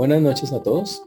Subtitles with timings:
[0.00, 1.02] Buenas noches a todos.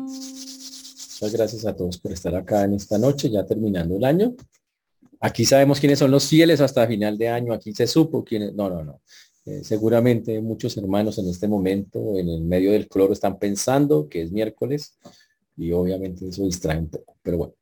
[0.00, 4.34] Muchas gracias a todos por estar acá en esta noche, ya terminando el año.
[5.20, 7.52] Aquí sabemos quiénes son los fieles hasta final de año.
[7.52, 8.52] Aquí se supo quiénes.
[8.52, 9.00] No, no, no.
[9.46, 14.22] Eh, seguramente muchos hermanos en este momento, en el medio del cloro, están pensando que
[14.22, 14.98] es miércoles
[15.56, 17.16] y obviamente eso distrae un poco.
[17.22, 17.54] Pero bueno,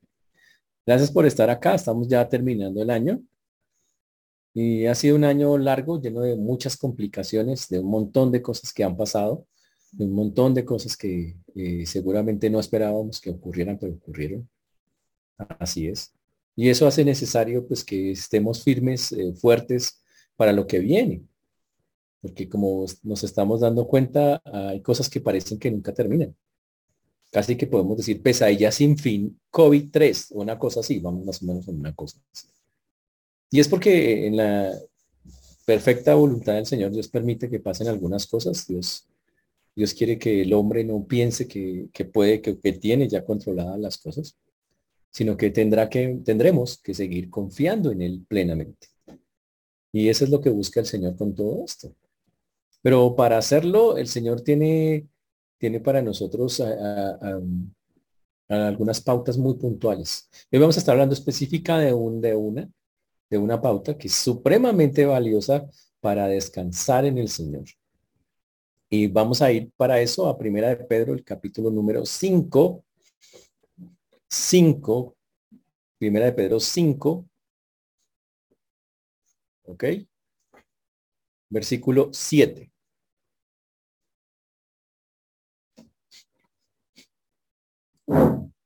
[0.86, 1.74] gracias por estar acá.
[1.74, 3.22] Estamos ya terminando el año.
[4.54, 8.72] Y ha sido un año largo, lleno de muchas complicaciones, de un montón de cosas
[8.72, 9.46] que han pasado,
[9.98, 14.48] un montón de cosas que eh, seguramente no esperábamos que ocurrieran, pero ocurrieron.
[15.58, 16.12] Así es.
[16.56, 20.02] Y eso hace necesario pues que estemos firmes, eh, fuertes
[20.36, 21.22] para lo que viene.
[22.20, 26.36] Porque como nos estamos dando cuenta, hay cosas que parecen que nunca terminan.
[27.32, 31.66] Casi que podemos decir pesadilla sin fin, COVID-3, una cosa así, vamos más o menos
[31.66, 32.18] en una cosa.
[33.50, 34.72] Y es porque en la
[35.64, 38.66] perfecta voluntad del Señor Dios permite que pasen algunas cosas.
[38.66, 39.06] Dios,
[39.74, 44.36] Dios quiere que el hombre no piense que, puede, que, tiene ya controladas las cosas,
[45.10, 48.88] sino que tendrá que, tendremos que seguir confiando en Él plenamente.
[49.92, 51.94] Y eso es lo que busca el Señor con todo esto.
[52.82, 55.06] Pero para hacerlo, el Señor tiene,
[55.58, 56.62] tiene para nosotros
[58.48, 60.28] algunas pautas muy puntuales.
[60.50, 62.68] Hoy vamos a estar hablando específica de, un, de una,
[63.30, 65.66] de una pauta que es supremamente valiosa
[66.00, 67.64] para descansar en el Señor.
[68.94, 72.84] Y vamos a ir para eso a Primera de Pedro, el capítulo número 5.
[74.28, 75.16] 5.
[75.98, 77.26] Primera de Pedro 5.
[79.62, 79.84] ¿Ok?
[81.48, 82.70] Versículo 7.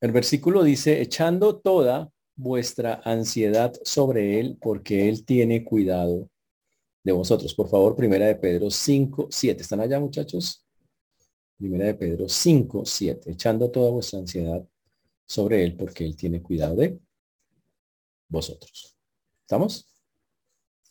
[0.00, 6.28] El versículo dice, echando toda vuestra ansiedad sobre Él porque Él tiene cuidado
[7.06, 7.54] de vosotros.
[7.54, 9.62] Por favor, primera de Pedro 5, 7.
[9.62, 10.66] ¿Están allá, muchachos?
[11.56, 13.30] Primera de Pedro 5, 7.
[13.30, 14.66] Echando toda vuestra ansiedad
[15.24, 16.98] sobre Él porque Él tiene cuidado de
[18.28, 18.96] vosotros.
[19.40, 19.88] ¿Estamos?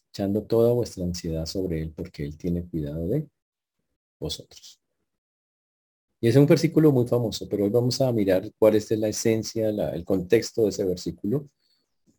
[0.10, 3.28] Echando toda vuestra ansiedad sobre Él porque Él tiene cuidado de
[4.18, 4.80] vosotros.
[6.22, 9.68] Y es un versículo muy famoso, pero hoy vamos a mirar cuál es la esencia,
[9.68, 11.50] el contexto de ese versículo,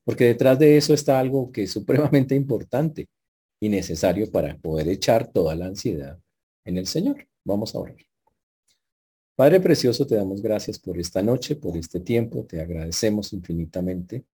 [0.04, 3.08] porque detrás de eso está algo que es supremamente importante
[3.60, 6.18] y necesario para poder echar toda la ansiedad
[6.64, 7.26] en el Señor.
[7.44, 7.96] Vamos a orar.
[9.34, 14.24] Padre Precioso, te damos gracias por esta noche, por este tiempo, te agradecemos infinitamente,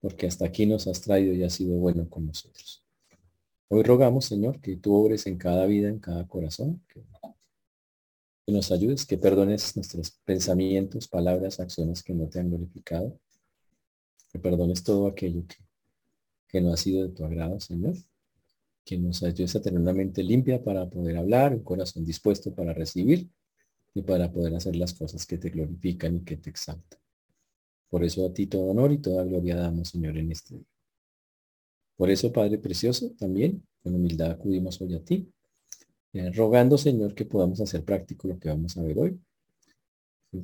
[0.00, 2.82] porque hasta aquí nos has traído y has sido bueno con nosotros.
[3.68, 7.02] Hoy rogamos, Señor, que tú obres en cada vida, en cada corazón, que
[8.52, 13.18] nos ayudes, que perdones nuestros pensamientos, palabras, acciones que no te han glorificado,
[14.30, 15.56] que perdones todo aquello que,
[16.48, 17.94] que no ha sido de tu agrado, Señor,
[18.84, 22.72] que nos ayudes a tener una mente limpia para poder hablar, un corazón dispuesto para
[22.72, 23.28] recibir
[23.94, 26.98] y para poder hacer las cosas que te glorifican y que te exaltan.
[27.88, 30.66] Por eso a ti todo honor y toda gloria damos, Señor, en este día.
[31.96, 35.28] Por eso, Padre Precioso, también con humildad acudimos hoy a ti
[36.14, 39.20] eh, rogando, Señor, que podamos hacer práctico lo que vamos a ver hoy.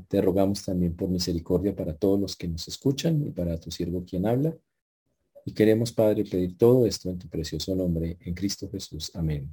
[0.08, 4.04] Te rogamos también por misericordia para todos los que nos escuchan y para tu siervo
[4.04, 4.56] quien habla.
[5.44, 9.10] Y queremos, Padre, pedir todo esto en tu precioso nombre, en Cristo Jesús.
[9.14, 9.52] Amén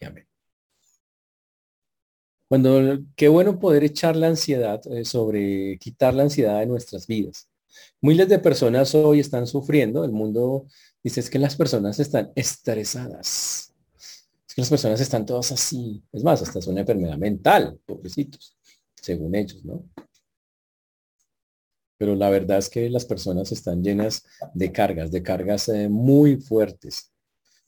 [0.00, 0.26] y amén.
[2.48, 7.48] Cuando, qué bueno poder echar la ansiedad eh, sobre, quitar la ansiedad de nuestras vidas.
[8.00, 10.04] Miles de personas hoy están sufriendo.
[10.04, 10.66] El mundo
[11.02, 13.74] dice es que las personas están estresadas
[14.54, 16.02] que las personas están todas así.
[16.12, 18.56] Es más, hasta es una enfermedad mental, pobrecitos,
[18.94, 19.84] según ellos, ¿no?
[21.98, 24.24] Pero la verdad es que las personas están llenas
[24.54, 27.12] de cargas, de cargas eh, muy fuertes,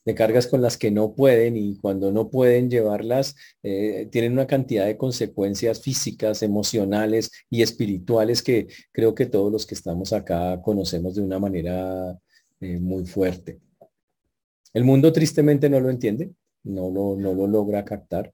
[0.05, 4.47] de cargas con las que no pueden y cuando no pueden llevarlas, eh, tienen una
[4.47, 10.61] cantidad de consecuencias físicas, emocionales y espirituales que creo que todos los que estamos acá
[10.63, 12.17] conocemos de una manera
[12.61, 13.61] eh, muy fuerte.
[14.73, 16.33] El mundo tristemente no lo entiende,
[16.63, 18.33] no lo, no lo logra captar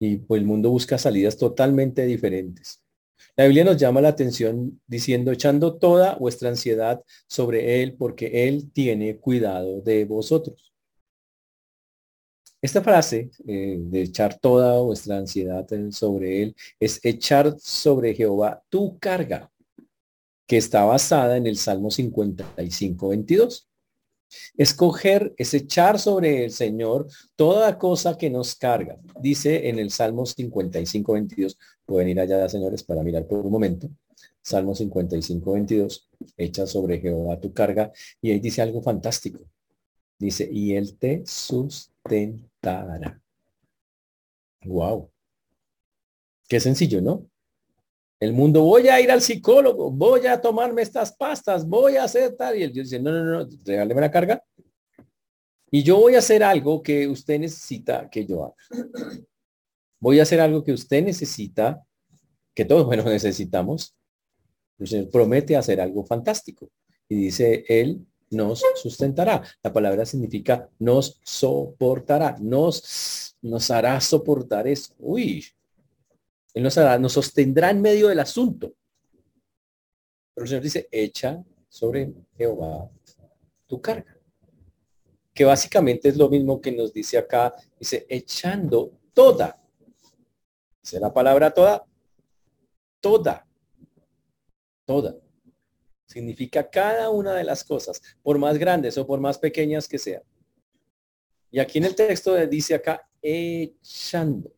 [0.00, 2.82] y pues el mundo busca salidas totalmente diferentes.
[3.36, 8.70] La Biblia nos llama la atención diciendo, echando toda vuestra ansiedad sobre Él, porque Él
[8.72, 10.72] tiene cuidado de vosotros.
[12.60, 18.98] Esta frase eh, de echar toda vuestra ansiedad sobre Él es echar sobre Jehová tu
[18.98, 19.50] carga,
[20.46, 23.68] que está basada en el Salmo 55, 22.
[24.56, 28.98] Escoger es echar sobre el Señor toda cosa que nos carga.
[29.20, 31.58] Dice en el Salmo 55, 22.
[31.84, 33.88] Pueden ir allá, señores, para mirar por un momento.
[34.42, 36.08] Salmo 55, 22.
[36.36, 37.92] Echa sobre Jehová tu carga.
[38.20, 39.40] Y ahí dice algo fantástico.
[40.18, 43.20] Dice, y él te sustentará.
[44.64, 45.10] Wow.
[46.48, 47.26] Qué sencillo, ¿no?
[48.20, 52.34] El mundo, voy a ir al psicólogo, voy a tomarme estas pastas, voy a hacer
[52.36, 52.56] tal.
[52.56, 54.42] Y Dios dice, no, no, no, regáleme la carga.
[55.70, 58.88] Y yo voy a hacer algo que usted necesita que yo haga.
[60.00, 61.84] Voy a hacer algo que usted necesita,
[62.54, 63.94] que todos bueno necesitamos.
[64.78, 66.70] El Señor promete hacer algo fantástico.
[67.08, 69.42] Y dice, Él nos sustentará.
[69.62, 74.94] La palabra significa nos soportará, nos, nos hará soportar eso.
[74.98, 75.44] Uy,
[76.60, 78.74] nos, hará, nos sostendrá en medio del asunto.
[80.34, 82.90] Pero el Señor dice, echa sobre Jehová
[83.66, 84.16] tu carga.
[85.34, 89.60] Que básicamente es lo mismo que nos dice acá, dice, echando toda.
[90.82, 91.84] Dice la palabra toda,
[93.00, 93.46] toda,
[94.84, 95.16] toda.
[96.06, 100.22] Significa cada una de las cosas, por más grandes o por más pequeñas que sean.
[101.50, 104.57] Y aquí en el texto dice acá, echando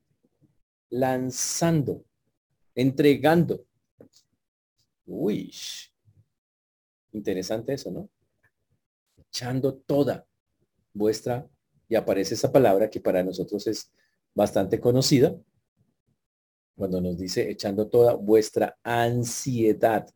[0.90, 2.04] lanzando,
[2.74, 3.64] entregando.
[5.06, 5.52] Uy,
[7.12, 8.08] interesante eso, ¿no?
[9.16, 10.26] Echando toda
[10.92, 11.48] vuestra,
[11.88, 13.90] y aparece esa palabra que para nosotros es
[14.34, 15.36] bastante conocida,
[16.76, 20.08] cuando nos dice echando toda vuestra ansiedad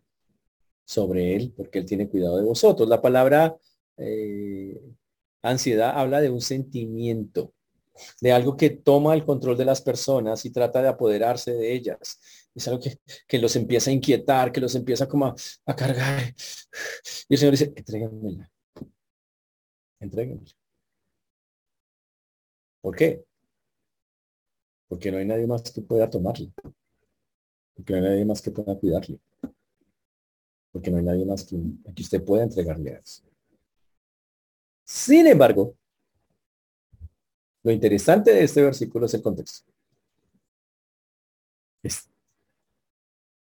[0.85, 2.89] sobre él, porque él tiene cuidado de vosotros.
[2.89, 3.57] La palabra
[3.97, 4.81] eh,
[5.43, 7.53] ansiedad habla de un sentimiento,
[8.21, 12.21] de algo que toma el control de las personas y trata de apoderarse de ellas.
[12.55, 15.35] Es algo que, los empieza a inquietar, que los empieza como
[15.67, 16.35] a, cargar.
[17.29, 18.51] Y el Señor dice, entréguenmela.
[20.01, 20.53] Entréguenmela.
[22.81, 23.25] ¿Por qué?
[24.89, 26.53] Porque no hay nadie más que pueda tomarle.
[27.75, 29.19] Porque no hay nadie más que pueda cuidarle.
[30.71, 31.57] Porque no hay nadie más que,
[31.95, 33.23] que usted pueda entregarle a eso.
[34.85, 35.77] Sin embargo,
[37.65, 39.73] lo interesante de este versículo es el contexto.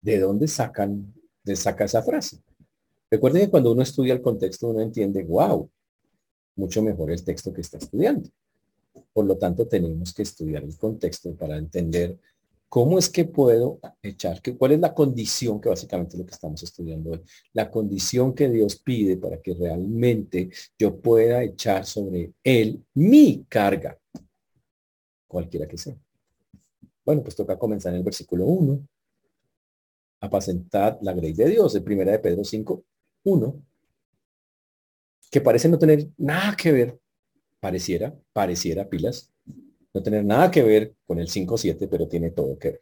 [0.01, 1.13] ¿De dónde sacan,
[1.43, 2.41] de saca esa frase?
[3.09, 5.69] Recuerden que cuando uno estudia el contexto, uno entiende, wow,
[6.55, 8.29] mucho mejor el texto que está estudiando.
[9.13, 12.17] Por lo tanto, tenemos que estudiar el contexto para entender
[12.69, 16.61] cómo es que puedo echar, cuál es la condición que básicamente es lo que estamos
[16.61, 17.21] estudiando hoy,
[17.53, 23.97] la condición que Dios pide para que realmente yo pueda echar sobre él mi carga
[25.27, 25.97] cualquiera que sea.
[27.03, 28.87] Bueno, pues toca comenzar en el versículo 1.
[30.21, 32.83] Apacentar la grey de Dios, de primera de Pedro 5,
[33.23, 33.63] 1,
[35.31, 36.99] que parece no tener nada que ver,
[37.59, 39.31] pareciera, pareciera pilas,
[39.93, 42.81] no tener nada que ver con el 5.7, pero tiene todo que ver.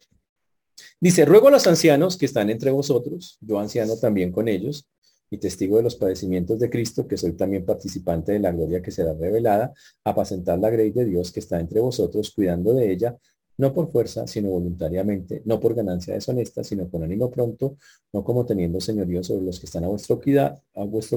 [1.00, 4.88] Dice, ruego a los ancianos que están entre vosotros, yo anciano también con ellos,
[5.30, 8.90] y testigo de los padecimientos de Cristo, que soy también participante de la gloria que
[8.90, 9.72] será revelada,
[10.04, 13.16] apacentar la grey de Dios que está entre vosotros, cuidando de ella,
[13.58, 17.76] no por fuerza, sino voluntariamente, no por ganancia deshonesta, sino con ánimo pronto,
[18.12, 20.20] no como teniendo señorío sobre los que están a vuestro,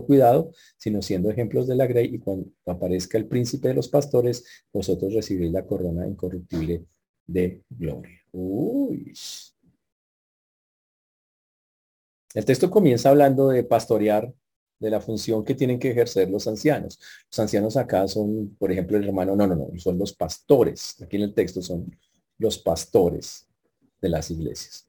[0.05, 4.43] cuidado, sino siendo ejemplos de la grey, y cuando aparezca el príncipe de los pastores,
[4.73, 6.85] vosotros recibiréis la corona incorruptible
[7.27, 8.19] de gloria.
[12.33, 14.33] El texto comienza hablando de pastorear,
[14.79, 16.99] de la función que tienen que ejercer los ancianos.
[17.29, 20.99] Los ancianos acá son, por ejemplo, el hermano, no, no, no, son los pastores.
[21.03, 21.95] Aquí en el texto son
[22.41, 23.47] los pastores
[24.01, 24.87] de las iglesias.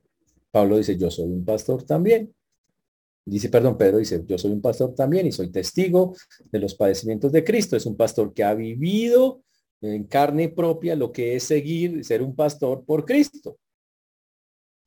[0.51, 2.35] Pablo dice, yo soy un pastor también.
[3.25, 6.15] Dice, perdón, Pedro dice, yo soy un pastor también y soy testigo
[6.51, 7.77] de los padecimientos de Cristo.
[7.77, 9.43] Es un pastor que ha vivido
[9.81, 13.59] en carne propia lo que es seguir, y ser un pastor por Cristo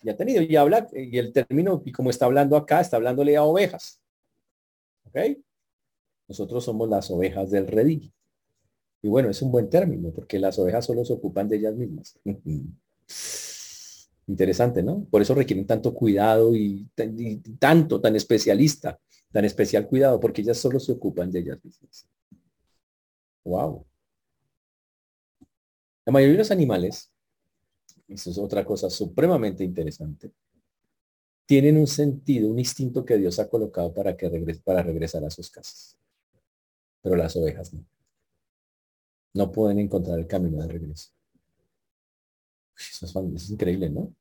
[0.05, 3.35] ya ha tenido, y habla, y el término, y como está hablando acá, está hablándole
[3.35, 3.99] a ovejas.
[5.05, 5.17] ¿Ok?
[6.27, 8.13] Nosotros somos las ovejas del redil.
[9.05, 12.17] Y bueno, es un buen término, porque las ovejas solo se ocupan de ellas mismas.
[14.27, 15.05] Interesante, ¿no?
[15.11, 16.87] Por eso requieren tanto cuidado y,
[17.59, 18.99] tanto, tan especialista,
[19.31, 22.07] tan especial cuidado, porque ellas solo se ocupan de ellas mismas.
[23.43, 23.85] Wow.
[26.03, 27.11] La mayoría de los animales
[28.07, 30.31] eso es otra cosa supremamente interesante,
[31.45, 35.29] tienen un sentido, un instinto que Dios ha colocado para, que regrese, para regresar a
[35.29, 35.95] sus casas.
[37.03, 37.85] Pero las ovejas no.
[39.35, 41.11] No pueden encontrar el camino de regreso.
[42.77, 44.13] Eso es, increíble, ¿no?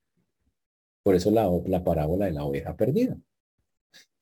[1.03, 3.17] Por eso la, la parábola de la oveja perdida.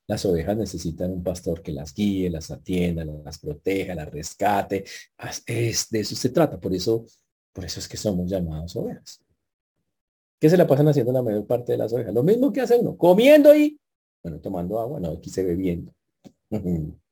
[0.05, 4.83] Las ovejas necesitan un pastor que las guíe, las atienda, las proteja, las rescate.
[5.47, 6.59] Es, de eso se trata.
[6.59, 7.05] Por eso,
[7.53, 9.23] por eso es que somos llamados ovejas.
[10.39, 12.13] ¿Qué se la pasan haciendo la mayor parte de las ovejas?
[12.13, 13.79] Lo mismo que hace uno, comiendo y,
[14.21, 15.91] bueno, tomando agua, no, aquí se bebiendo.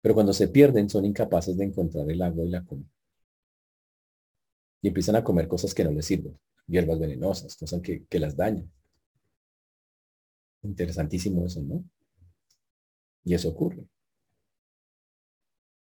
[0.00, 2.88] Pero cuando se pierden son incapaces de encontrar el agua y la comida.
[4.82, 6.38] Y empiezan a comer cosas que no les sirven.
[6.66, 8.70] hierbas venenosas, cosas que, las dañan.
[10.62, 11.84] Interesantísimo eso, ¿no?
[13.24, 13.86] Y eso ocurre.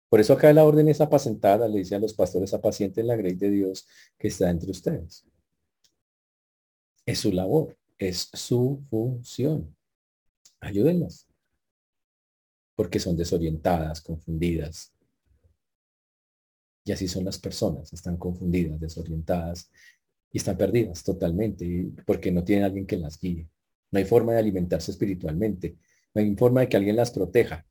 [0.10, 3.36] Por eso acá la orden es apacentada, le dice a los pastores apacienten la grey
[3.36, 3.88] de Dios
[4.18, 5.25] que está entre ustedes.
[7.06, 9.74] Es su labor, es su función.
[10.60, 11.31] Ayúdenlas.
[12.82, 14.92] Porque son desorientadas, confundidas.
[16.84, 19.70] Y así son las personas, están confundidas, desorientadas
[20.32, 23.48] y están perdidas totalmente porque no tienen alguien que las guíe.
[23.92, 25.78] No hay forma de alimentarse espiritualmente.
[26.16, 27.64] No hay forma de que alguien las proteja.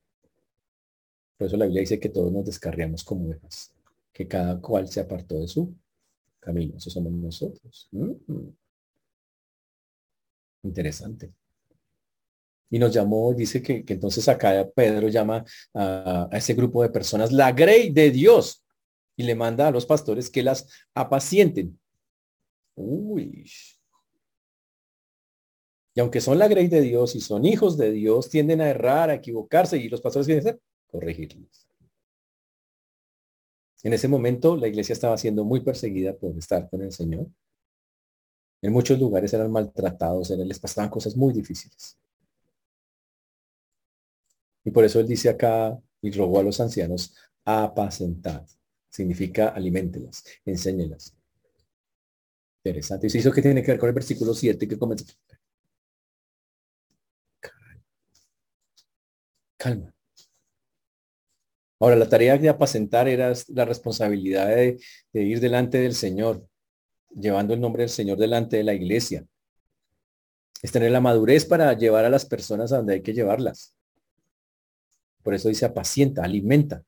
[1.36, 3.74] Por eso la Biblia dice que todos nos descarriamos como ovejas,
[4.12, 5.74] que cada cual se apartó de su
[6.38, 6.76] camino.
[6.76, 7.88] Eso somos nosotros.
[7.90, 8.12] Mm.
[10.62, 11.34] Interesante.
[12.70, 17.50] Y nos llamó, dice que, entonces acá Pedro llama a, ese grupo de personas la
[17.50, 18.64] grey de Dios
[19.16, 21.78] y le manda a los pastores que las apacienten.
[22.76, 23.50] Uy.
[25.94, 29.10] Y aunque son la grey de Dios y son hijos de Dios, tienden a errar,
[29.10, 31.66] a equivocarse y los pastores quieren ser corregirlos.
[33.82, 37.26] En ese momento la iglesia estaba siendo muy perseguida por estar con el Señor.
[38.62, 41.98] En muchos lugares eran maltratados, les pasaban cosas muy difíciles.
[44.64, 47.14] Y por eso él dice acá y rogó a los ancianos,
[47.44, 48.46] apacentad.
[48.90, 51.14] Significa aliméntelas, enséñelas.
[52.62, 53.08] Interesante.
[53.12, 55.04] ¿Y eso qué tiene que ver con el versículo 7 que comenzó?
[59.56, 59.92] Calma.
[61.80, 64.78] Ahora, la tarea de apacentar era la responsabilidad de,
[65.14, 66.46] ir delante del Señor,
[67.10, 69.26] llevando el nombre del Señor delante de la iglesia.
[70.62, 73.74] Es tener la madurez para llevar a las personas a donde hay que llevarlas.
[75.22, 76.84] Por eso dice apacienta, alimenta.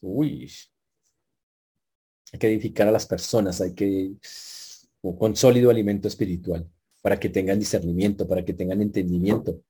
[0.00, 0.50] Uy.
[2.32, 4.16] Hay que edificar a las personas, hay que
[5.18, 6.68] con sólido alimento espiritual
[7.02, 9.62] para que tengan discernimiento, para que tengan entendimiento.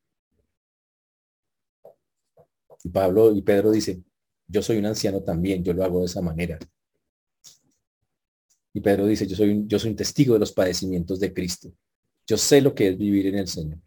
[2.84, 4.02] Y Pablo y Pedro dice,
[4.46, 6.58] yo soy un anciano también, yo lo hago de esa manera.
[8.72, 11.72] Y Pedro dice, yo soy yo soy un testigo de los padecimientos de Cristo.
[12.26, 13.80] Yo sé lo que es vivir en el Señor.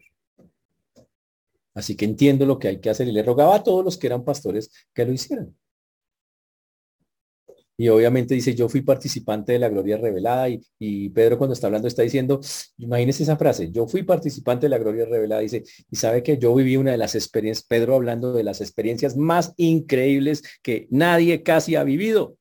[1.78, 4.08] Así que entiendo lo que hay que hacer y le rogaba a todos los que
[4.08, 5.54] eran pastores que lo hicieran.
[7.76, 11.86] Y obviamente dice, yo fui participante de la gloria revelada y, Pedro cuando está hablando
[11.86, 12.40] está diciendo,
[12.78, 16.52] imagínese esa frase, yo fui participante de la gloria revelada, dice, y sabe que yo
[16.52, 21.76] viví una de las experiencias, Pedro hablando de las experiencias más increíbles que nadie casi
[21.76, 22.36] ha vivido.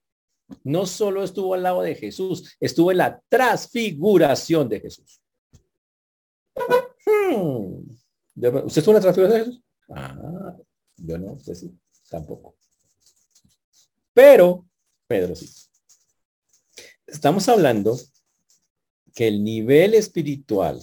[0.64, 5.22] No solo estuvo al lado de Jesús, estuvo en la transfiguración de Jesús.
[7.06, 7.97] Hmm.
[8.38, 9.64] ¿Usted la transfiguración de Jesús?
[9.90, 10.56] Ah,
[10.98, 11.76] yo no, usted sí,
[12.10, 12.56] tampoco.
[14.14, 14.66] Pero
[15.08, 15.50] Pedro sí.
[17.08, 17.98] Estamos hablando
[19.16, 20.80] que el nivel espiritual,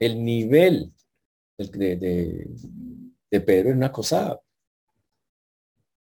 [0.00, 0.92] el nivel
[1.58, 2.48] de,
[3.30, 4.40] Pedro es una cosa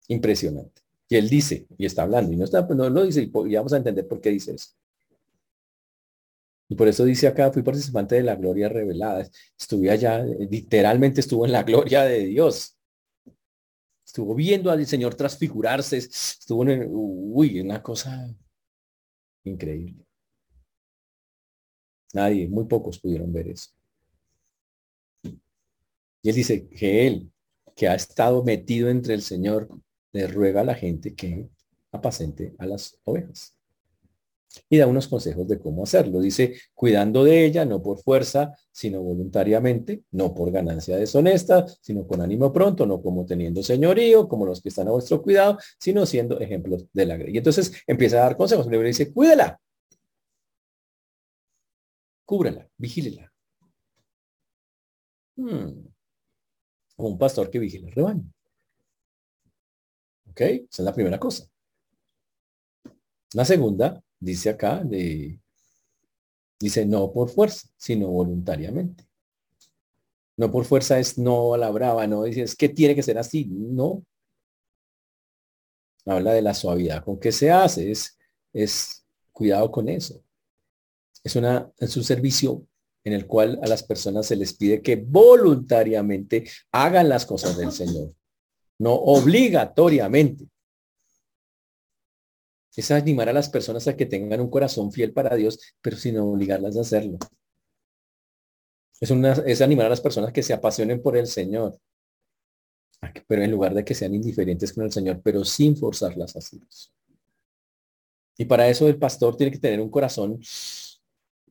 [0.07, 0.83] impresionante.
[1.09, 3.79] Y él dice, y está hablando, y no, está, no lo dice, y vamos a
[3.79, 4.71] entender por qué dice eso.
[6.69, 9.27] Y por eso dice acá, fui participante de la gloria revelada.
[9.59, 12.79] Estuve allá, literalmente estuvo en la gloria de Dios
[14.09, 18.35] estuvo viendo al Señor transfigurarse, estuvo en, uy, una cosa
[19.45, 20.03] increíble.
[22.15, 23.71] Nadie, muy pocos pudieron ver eso.
[25.23, 27.31] Y él dice que él,
[27.77, 29.69] que ha estado metido entre el Señor,
[30.13, 31.51] le ruega a la gente que
[31.93, 33.58] apacente a las ovejas
[34.69, 36.21] y da unos consejos de cómo hacerlo.
[36.21, 42.21] Dice, cuidando de ella, no por fuerza, sino voluntariamente, no por ganancia deshonesta, sino con
[42.21, 46.41] ánimo pronto, no como teniendo señorío, como los que están a vuestro cuidado, sino siendo
[46.41, 47.35] ejemplos de la grey.
[47.35, 48.67] Y entonces empieza a dar consejos.
[48.67, 49.61] Le dice, cuídela,
[52.25, 53.33] cúbrala, vigílela.
[55.37, 55.87] Hmm.
[56.97, 58.25] Como un pastor que vigila el rebaño.
[60.31, 60.41] ¿Ok?
[60.41, 61.47] Esa es la primera cosa.
[63.35, 65.39] La segunda, dice acá, de,
[66.59, 69.07] dice no por fuerza, sino voluntariamente.
[70.37, 73.19] No por fuerza es no a la brava, no dice es que tiene que ser
[73.19, 74.05] así, no.
[76.07, 78.17] Habla de la suavidad con que se hace, es,
[78.53, 80.23] es cuidado con eso.
[81.23, 82.67] Es, una, es un servicio
[83.05, 87.73] en el cual a las personas se les pide que voluntariamente hagan las cosas del
[87.73, 88.15] Señor,
[88.79, 90.47] no obligatoriamente
[92.77, 96.19] es animar a las personas a que tengan un corazón fiel para Dios, pero sin
[96.19, 97.19] obligarlas a hacerlo.
[99.01, 101.79] Es, animar a las personas que se apasionen por el Señor,
[103.27, 106.67] pero en lugar de que sean indiferentes con el Señor, pero sin forzarlas a hacerlo.
[108.37, 110.41] Y para eso el pastor tiene que tener un corazón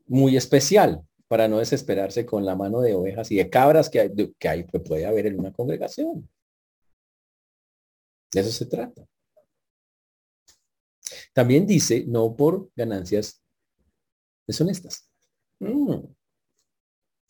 [0.08, 4.34] muy especial para no desesperarse con la mano de ovejas y de cabras que hay,
[4.40, 6.30] que, hay, que puede haber en una congregación.
[8.34, 9.06] De eso se trata.
[11.38, 13.44] También dice, no por ganancias
[14.48, 15.08] deshonestas.
[15.60, 15.98] Mm.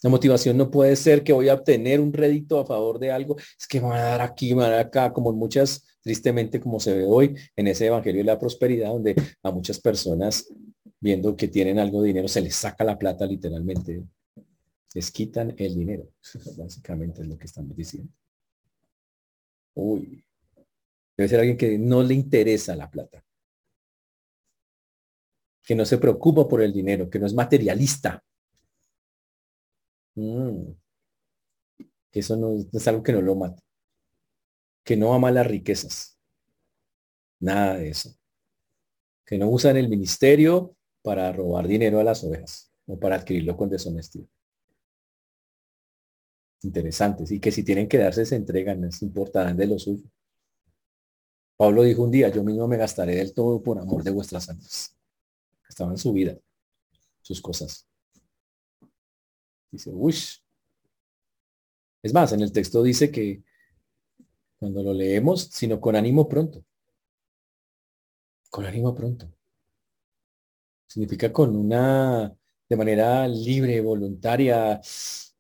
[0.01, 3.35] La motivación no puede ser que voy a obtener un rédito a favor de algo,
[3.37, 6.61] es que me van a dar aquí, me van a dar acá, como muchas, tristemente
[6.61, 10.47] como se ve hoy en ese Evangelio de la Prosperidad, donde a muchas personas,
[11.01, 14.05] viendo que tienen algo de dinero, se les saca la plata literalmente,
[14.93, 16.13] les quitan el dinero.
[16.57, 18.09] Básicamente es lo que estamos diciendo.
[19.73, 20.23] Uy,
[21.17, 23.21] debe ser alguien que no le interesa la plata,
[25.67, 28.23] que no se preocupa por el dinero, que no es materialista
[30.17, 30.73] Mm.
[32.11, 33.61] Eso no, es algo que no lo mata.
[34.83, 36.19] Que no ama las riquezas.
[37.39, 38.17] Nada de eso.
[39.25, 43.69] Que no usan el ministerio para robar dinero a las ovejas o para adquirirlo con
[43.69, 44.27] deshonestidad.
[46.63, 47.31] Interesantes.
[47.31, 50.03] Y que si tienen que darse, se entregan, no se importarán de lo suyo.
[51.57, 54.96] Pablo dijo un día, yo mismo me gastaré del todo por amor de vuestras almas.
[55.67, 56.37] Estaba en su vida,
[57.21, 57.87] sus cosas.
[59.71, 60.15] Dice, uy.
[62.01, 63.43] Es más, en el texto dice que
[64.59, 66.63] cuando lo leemos, sino con ánimo pronto.
[68.49, 69.31] Con ánimo pronto.
[70.87, 72.33] Significa con una,
[72.69, 74.79] de manera libre, voluntaria,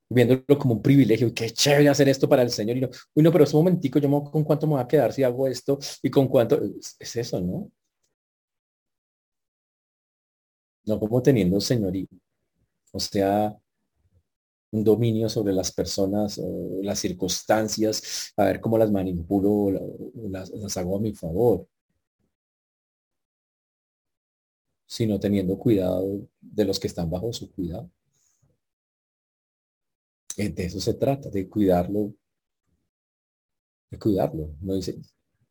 [0.09, 1.33] viéndolo como un privilegio.
[1.33, 2.77] Qué chévere hacer esto para el Señor.
[2.77, 5.13] Y no, uy, no, pero es un momentico, yo con cuánto me voy a quedar
[5.13, 6.59] si hago esto y con cuánto.
[6.99, 7.71] Es eso, ¿no?
[10.87, 12.07] No como teniendo señoría.
[12.93, 13.57] O sea,
[14.71, 16.39] un dominio sobre las personas
[16.81, 19.71] las circunstancias, a ver cómo las manipulo,
[20.29, 21.67] las, hago a mi favor,
[24.85, 27.89] sino teniendo cuidado de los que están bajo su cuidado.
[30.37, 32.13] Eh, de eso se trata, de cuidarlo,
[33.91, 34.55] de cuidarlo.
[34.61, 34.97] No dice,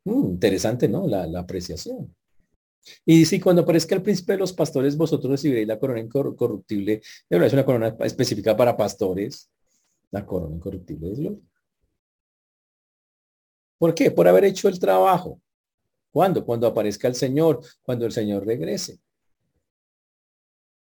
[0.04, 1.06] mm, interesante, ¿no?
[1.06, 2.14] La, la apreciación.
[3.04, 7.02] Y dice, cuando aparezca el príncipe de los pastores, vosotros recibiréis la corona incorruptible.
[7.28, 9.50] Es una corona específica para pastores.
[10.10, 11.40] La corona incorruptible es gloria.
[13.78, 14.10] ¿Por qué?
[14.10, 15.40] Por haber hecho el trabajo.
[16.10, 16.44] ¿Cuándo?
[16.44, 18.98] Cuando aparezca el Señor, cuando el Señor regrese.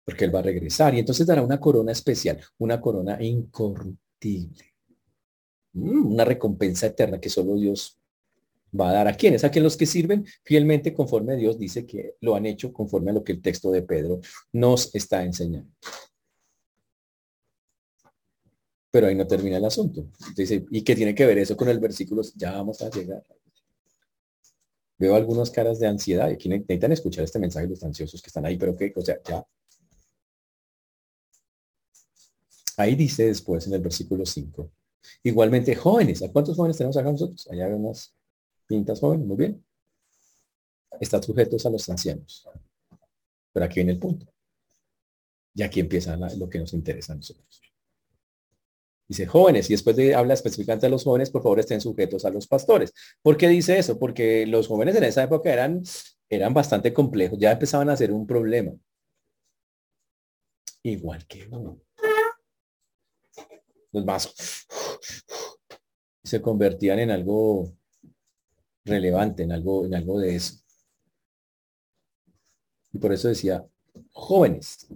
[0.04, 4.74] Porque Él va a regresar y entonces dará una corona especial, una corona incorruptible.
[5.72, 7.98] Mm, una recompensa eterna que solo Dios
[8.78, 11.86] va a dar a quienes, a quienes los que sirven fielmente conforme a Dios dice
[11.86, 14.20] que lo han hecho conforme a lo que el texto de Pedro
[14.52, 15.70] nos está enseñando.
[18.90, 20.06] Pero ahí no termina el asunto.
[20.36, 22.22] Dice, ¿y qué tiene que ver eso con el versículo?
[22.36, 23.24] Ya vamos a llegar.
[24.98, 28.46] Veo algunas caras de ansiedad y aquí necesitan escuchar este mensaje los ansiosos que están
[28.46, 29.44] ahí, pero qué, o sea, ya.
[32.76, 34.70] Ahí dice después en el versículo 5.
[35.24, 37.48] Igualmente, jóvenes, ¿a cuántos jóvenes tenemos acá nosotros?
[37.50, 38.14] Allá vemos
[38.66, 39.64] Pintas joven, muy bien.
[41.00, 42.48] Están sujetos a los ancianos.
[43.52, 44.26] Pero aquí viene el punto.
[45.54, 47.60] Y aquí empieza lo que nos interesa a nosotros.
[49.06, 52.30] Dice jóvenes, y después de, habla específicamente de los jóvenes, por favor estén sujetos a
[52.30, 52.92] los pastores.
[53.22, 53.98] ¿Por qué dice eso?
[53.98, 55.82] Porque los jóvenes en esa época eran,
[56.28, 58.72] eran bastante complejos, ya empezaban a ser un problema.
[60.82, 61.48] Igual que
[63.92, 64.66] Los vasos
[66.24, 67.72] se convertían en algo
[68.84, 70.56] relevante en algo, en algo de eso.
[72.92, 73.66] Y por eso decía,
[74.12, 74.86] jóvenes,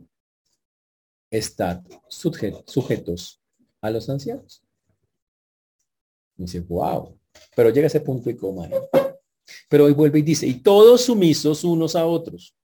[1.30, 3.40] están sujetos
[3.80, 4.62] a los ancianos.
[6.36, 7.18] Y dice, wow.
[7.54, 8.68] Pero llega ese punto y coma.
[9.68, 12.54] Pero hoy vuelve y dice, y todos sumisos unos a otros.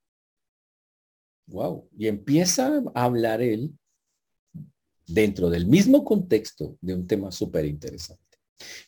[1.47, 1.89] Wow.
[1.99, 3.77] Y empieza a hablar él
[5.07, 8.23] dentro del mismo contexto de un tema súper interesante.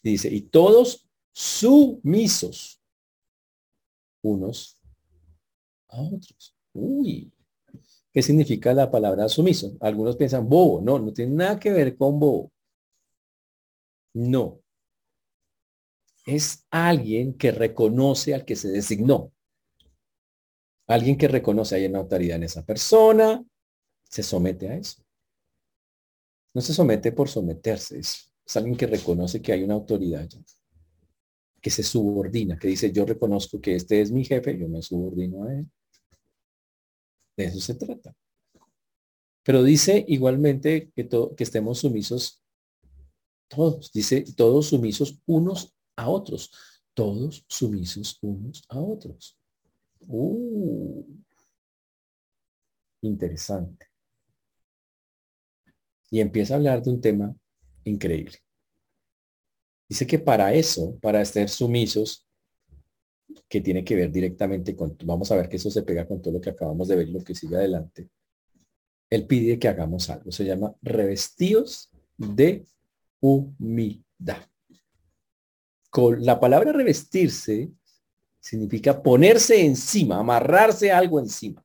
[0.03, 1.06] Dice, y todos
[1.37, 2.81] sumisos
[4.23, 4.81] unos
[5.89, 6.57] a otros.
[6.73, 7.31] Uy,
[8.11, 9.77] ¿qué significa la palabra sumiso?
[9.81, 10.81] Algunos piensan bobo.
[10.81, 12.51] No, no tiene nada que ver con bobo.
[14.15, 14.63] No.
[16.25, 19.31] Es alguien que reconoce al que se designó.
[20.87, 23.45] Alguien que reconoce hay una autoridad en esa persona,
[24.05, 25.03] se somete a eso.
[26.55, 30.27] No se somete por someterse, es, alguien que reconoce que hay una autoridad
[31.61, 35.45] que se subordina, que dice, yo reconozco que este es mi jefe, yo me subordino
[35.45, 35.67] a él.
[37.37, 38.15] De eso se trata.
[39.43, 42.43] Pero dice igualmente que, que estemos sumisos
[43.49, 46.51] todos, dice todos sumisos unos a otros,
[46.95, 49.39] todos sumisos unos a otros.
[50.01, 51.05] Uh,
[53.03, 53.87] interesante.
[56.11, 57.37] Y empieza a hablar de un tema
[57.85, 58.39] increíble.
[59.89, 62.27] Dice que para eso, para estar sumisos,
[63.49, 66.35] que tiene que ver directamente con, vamos a ver que eso se pega con todo
[66.35, 68.09] lo que acabamos de ver y lo que sigue adelante.
[69.09, 72.67] Él pide que hagamos algo, se llama revestidos de
[73.21, 74.43] humildad.
[75.91, 77.71] Con la palabra revestirse
[78.41, 81.65] significa ponerse encima, amarrarse algo encima.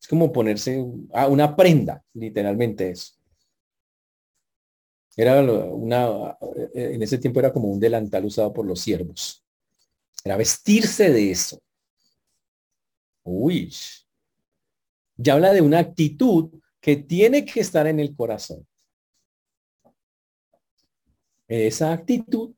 [0.00, 3.15] Es como ponerse a una prenda, literalmente eso.
[5.16, 6.36] Era una,
[6.74, 9.42] en ese tiempo era como un delantal usado por los siervos.
[10.22, 11.58] Era vestirse de eso.
[13.24, 13.72] Uy.
[15.16, 16.50] Ya habla de una actitud
[16.80, 18.66] que tiene que estar en el corazón.
[21.48, 22.54] Esa actitud,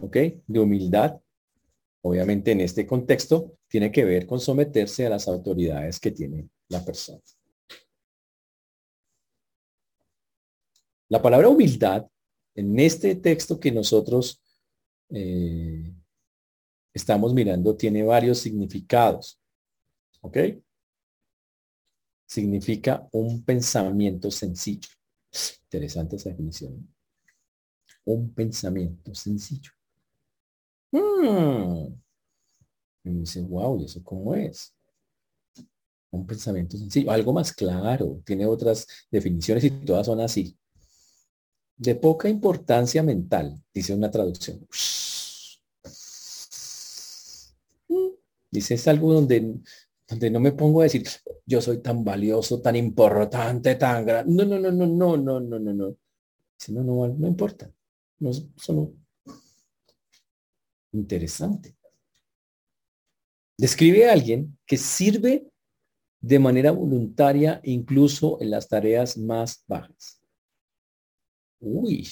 [0.00, 0.16] ¿ok?
[0.46, 1.20] De humildad,
[2.02, 6.84] obviamente en este contexto, tiene que ver con someterse a las autoridades que tiene la
[6.84, 7.20] persona.
[11.10, 12.06] La palabra humildad
[12.54, 14.40] en este texto que nosotros
[15.08, 15.92] eh,
[16.94, 19.40] estamos mirando tiene varios significados.
[20.20, 20.38] ¿Ok?
[22.26, 24.88] Significa un pensamiento sencillo.
[25.64, 26.88] Interesante esa definición.
[28.04, 29.72] Un pensamiento sencillo.
[30.92, 31.92] Hmm.
[33.02, 34.72] Y dice, wow, ¿y eso cómo es?
[36.12, 40.56] Un pensamiento sencillo, algo más claro, tiene otras definiciones y todas son así
[41.80, 44.66] de poca importancia mental, dice una traducción.
[48.50, 49.60] Dice, es algo donde,
[50.06, 51.08] donde no me pongo a decir,
[51.46, 54.30] yo soy tan valioso, tan importante, tan grande.
[54.30, 55.96] No, no, no, no, no, no, no, no, no.
[56.58, 57.72] Dice, no, no, no importa.
[58.18, 58.92] No, solo
[60.92, 61.74] interesante.
[63.56, 65.50] Describe a alguien que sirve
[66.20, 70.19] de manera voluntaria incluso en las tareas más bajas.
[71.60, 72.08] Uy.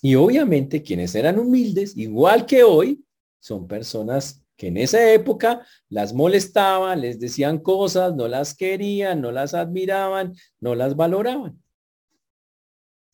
[0.00, 3.04] Y obviamente quienes eran humildes, igual que hoy,
[3.40, 9.32] son personas que en esa época las molestaban, les decían cosas, no las querían, no
[9.32, 11.62] las admiraban, no las valoraban.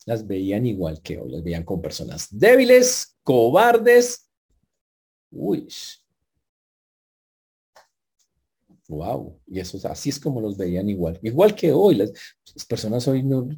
[0.05, 4.29] Las veían igual que hoy, las veían como personas débiles, cobardes.
[5.31, 5.67] Uy.
[8.87, 9.41] Wow.
[9.47, 11.19] Y eso así es como los veían igual.
[11.23, 11.95] Igual que hoy.
[11.95, 12.11] Las,
[12.67, 13.49] personas hoy no,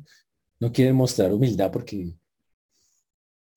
[0.59, 2.15] no quieren mostrar humildad porque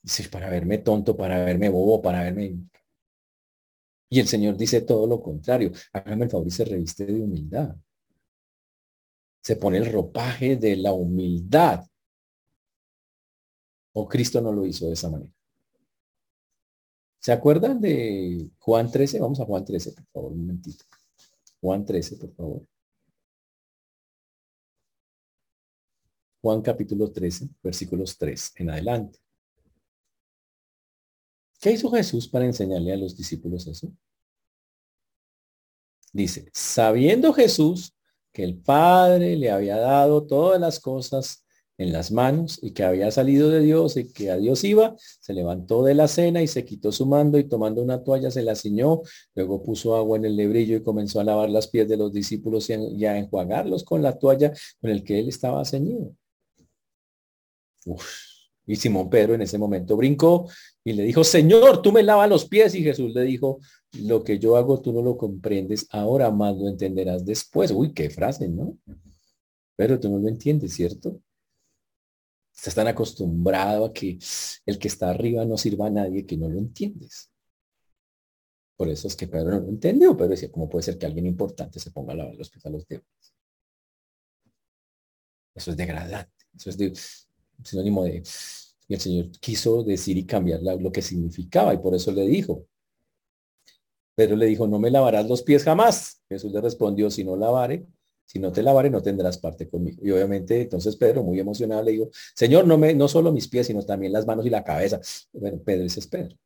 [0.02, 2.58] dice, para verme tonto, para verme bobo, para verme.
[4.08, 5.70] Y el Señor dice todo lo contrario.
[5.92, 7.76] Hágame el favor y se reviste de humildad.
[9.42, 11.86] Se pone el ropaje de la humildad.
[13.92, 15.32] O Cristo no lo hizo de esa manera.
[17.20, 19.20] ¿Se acuerdan de Juan 13?
[19.20, 20.84] Vamos a Juan 13, por favor, un momentito.
[21.60, 22.66] Juan 13, por favor.
[26.42, 29.18] Juan capítulo 13, versículos 3 en adelante.
[31.60, 33.92] ¿Qué hizo Jesús para enseñarle a los discípulos eso?
[36.12, 37.94] Dice, sabiendo Jesús
[38.32, 41.44] que el Padre le había dado todas las cosas
[41.80, 45.32] en las manos y que había salido de Dios y que a Dios iba, se
[45.32, 48.54] levantó de la cena y se quitó su mando y tomando una toalla se la
[48.54, 49.00] ciñó,
[49.34, 52.68] luego puso agua en el lebrillo y comenzó a lavar las pies de los discípulos
[52.68, 56.14] y a, enjuagarlos con la toalla con el que él estaba ceñido.
[58.66, 60.50] Y Simón Pedro en ese momento brincó
[60.84, 62.74] y le dijo, Señor, tú me lavas los pies.
[62.74, 63.58] Y Jesús le dijo,
[64.02, 67.70] lo que yo hago tú no lo comprendes ahora, más lo entenderás después.
[67.70, 68.76] Uy, qué frase, ¿no?
[69.76, 71.20] Pero tú no lo entiendes, ¿cierto?
[72.60, 74.18] Estás tan acostumbrado a que
[74.66, 77.32] el que está arriba no sirva a nadie que no lo entiendes.
[78.76, 81.24] Por eso es que Pedro no lo entendió, pero decía, ¿cómo puede ser que alguien
[81.24, 83.34] importante se ponga a lavar los pies a los débiles?
[85.54, 87.28] Eso es degradante, eso es
[87.64, 88.22] sinónimo de...
[88.88, 92.66] Y el Señor quiso decir y cambiar lo que significaba y por eso le dijo.
[94.14, 96.22] Pedro le dijo, no me lavarás los pies jamás.
[96.28, 97.86] Jesús le respondió, si no lavare,
[98.30, 100.00] si no te lavaré, no tendrás parte conmigo.
[100.04, 103.66] Y obviamente, entonces Pedro, muy emocionado, le digo, Señor, no, me, no solo mis pies,
[103.66, 105.00] sino también las manos y la cabeza.
[105.32, 106.36] Bueno, Pedro ese es Pedro.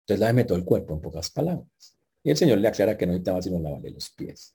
[0.00, 1.68] Entonces láveme todo el cuerpo, en pocas palabras.
[2.22, 4.54] Y el Señor le aclara que no necesitaba sino lavarle los pies.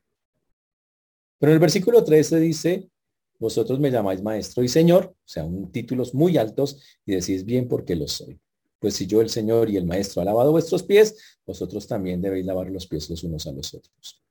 [1.37, 2.89] Pero en el versículo 13 dice,
[3.37, 7.67] vosotros me llamáis maestro y señor, o sea, un títulos muy altos, y decís bien
[7.67, 8.39] porque lo soy.
[8.79, 12.45] Pues si yo, el Señor y el Maestro, ha lavado vuestros pies, vosotros también debéis
[12.45, 14.26] lavar los pies los unos a los otros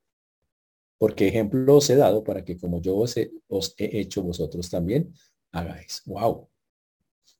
[0.97, 3.31] porque ejemplo os he dado para que como yo os he,
[3.77, 5.13] hecho vosotros también
[5.51, 6.01] hagáis.
[6.05, 6.49] Wow.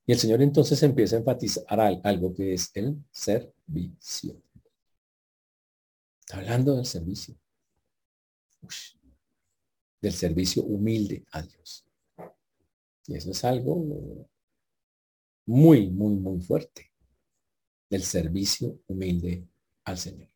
[0.05, 4.41] Y el Señor entonces empieza a enfatizar algo que es el servicio.
[6.19, 7.35] Está hablando del servicio.
[10.01, 11.85] del servicio humilde a Dios.
[13.07, 14.27] Y eso es algo
[15.45, 16.91] muy, muy, muy fuerte
[17.89, 19.47] del servicio humilde
[19.85, 20.29] al Señor.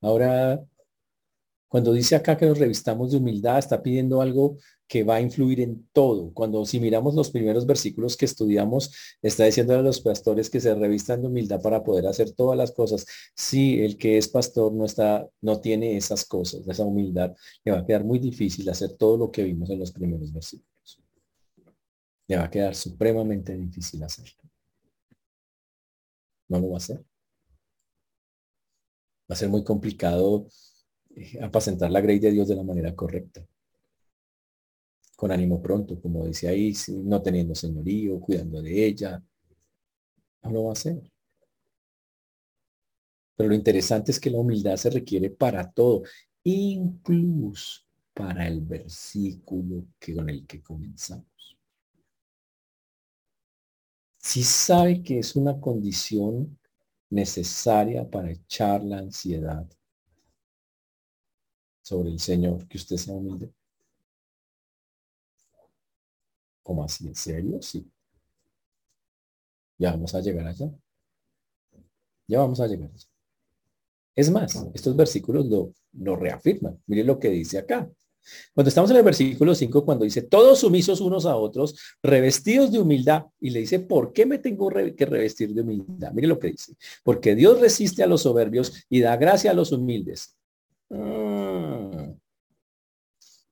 [0.00, 0.66] Ahora,
[1.72, 5.58] cuando dice acá que nos revistamos de humildad, está pidiendo algo que va a influir
[5.58, 6.30] en todo.
[6.34, 10.74] Cuando si miramos los primeros versículos que estudiamos, está diciendo a los pastores que se
[10.74, 13.06] revistan de humildad para poder hacer todas las cosas.
[13.34, 17.78] Si el que es pastor no está, no tiene esas cosas, esa humildad, le va
[17.78, 21.00] a quedar muy difícil hacer todo lo que vimos en los primeros versículos.
[22.28, 24.42] Le va a quedar supremamente difícil hacerlo.
[26.48, 26.98] No lo va a hacer.
[26.98, 27.04] Va
[29.30, 30.48] a ser muy complicado
[31.40, 33.46] apacentar la grey de Dios de la manera correcta
[35.22, 39.22] con ánimo pronto, como dice ahí, no teniendo señorío, cuidando de ella.
[40.42, 41.00] No lo va a hacer.
[43.36, 46.02] Pero lo interesante es que la humildad se requiere para todo,
[46.42, 51.56] incluso para el versículo que, con el que comenzamos.
[54.18, 56.58] Si sabe que es una condición
[57.10, 59.68] necesaria para echar la ansiedad
[61.82, 63.52] sobre el Señor, que usted sea humilde.
[66.62, 67.06] ¿Cómo así?
[67.06, 67.60] ¿En serio?
[67.60, 67.86] Sí.
[69.78, 70.70] Ya vamos a llegar allá.
[72.28, 73.06] Ya vamos a llegar allá.
[74.14, 76.80] Es más, estos versículos lo, lo reafirman.
[76.86, 77.90] Miren lo que dice acá.
[78.54, 82.78] Cuando estamos en el versículo 5, cuando dice, todos sumisos unos a otros, revestidos de
[82.78, 86.12] humildad, y le dice, ¿por qué me tengo que revestir de humildad?
[86.12, 89.72] Mire lo que dice, porque Dios resiste a los soberbios y da gracia a los
[89.72, 90.36] humildes.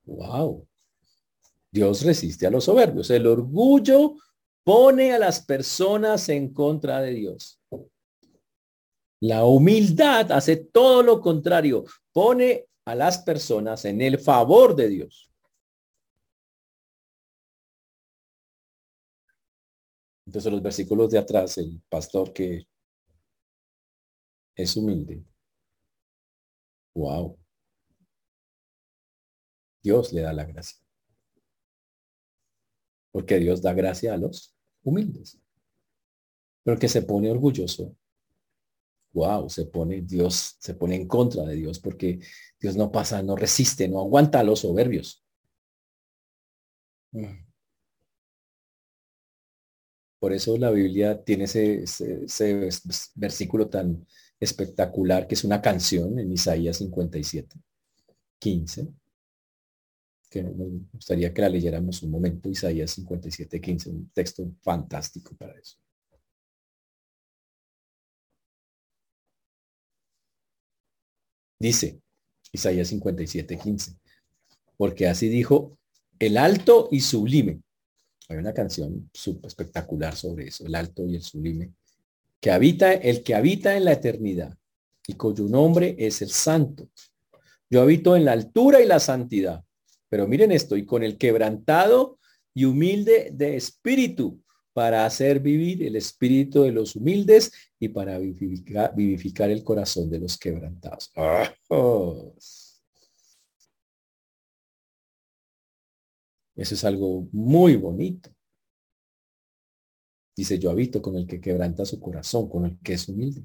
[0.05, 0.67] Wow.
[1.71, 3.11] Dios resiste a los soberbios.
[3.11, 4.17] El orgullo
[4.65, 7.61] pone a las personas en contra de Dios.
[9.21, 15.31] La humildad hace todo lo contrario, pone a las personas en el favor de Dios.
[20.27, 22.67] Entonces los versículos de atrás, el pastor que
[24.55, 25.25] es humilde.
[26.95, 27.40] Wow.
[29.83, 30.79] Dios le da la gracia.
[33.13, 35.39] Porque Dios da gracia a los humildes.
[36.63, 37.97] Pero que se pone orgulloso.
[39.13, 42.21] Wow, se pone Dios, se pone en contra de Dios porque
[42.61, 45.25] Dios no pasa, no resiste, no aguanta a los soberbios.
[50.21, 52.69] Por eso la Biblia tiene ese, ese,
[53.17, 54.07] versículo tan
[54.39, 57.57] espectacular que es una canción en Isaías 57,
[58.39, 59.00] 15
[60.31, 65.59] que me gustaría que la leyéramos un momento, Isaías 57, 15, un texto fantástico para
[65.59, 65.77] eso.
[71.59, 72.01] Dice
[72.53, 73.97] Isaías 57, 15,
[74.77, 75.77] porque así dijo
[76.19, 77.61] el alto y sublime.
[78.29, 79.11] Hay una canción
[79.43, 81.73] espectacular sobre eso, el alto y el sublime,
[82.41, 84.57] que habita, el que habita en la eternidad
[85.09, 86.89] y cuyo nombre es el santo.
[87.69, 89.65] Yo habito en la altura y la santidad
[90.11, 92.19] pero miren esto, y con el quebrantado
[92.53, 94.43] y humilde de espíritu,
[94.73, 100.39] para hacer vivir el espíritu de los humildes y para vivificar, el corazón de los
[100.39, 101.13] quebrantados.
[106.55, 108.31] Eso es algo muy bonito.
[110.37, 113.45] Dice, yo habito con el que quebranta su corazón, con el que es humilde,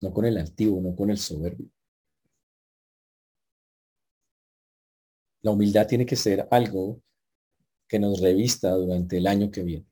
[0.00, 1.68] no con el altivo, no con el soberbio.
[5.42, 7.00] La humildad tiene que ser algo
[7.86, 9.86] que nos revista durante el año que viene.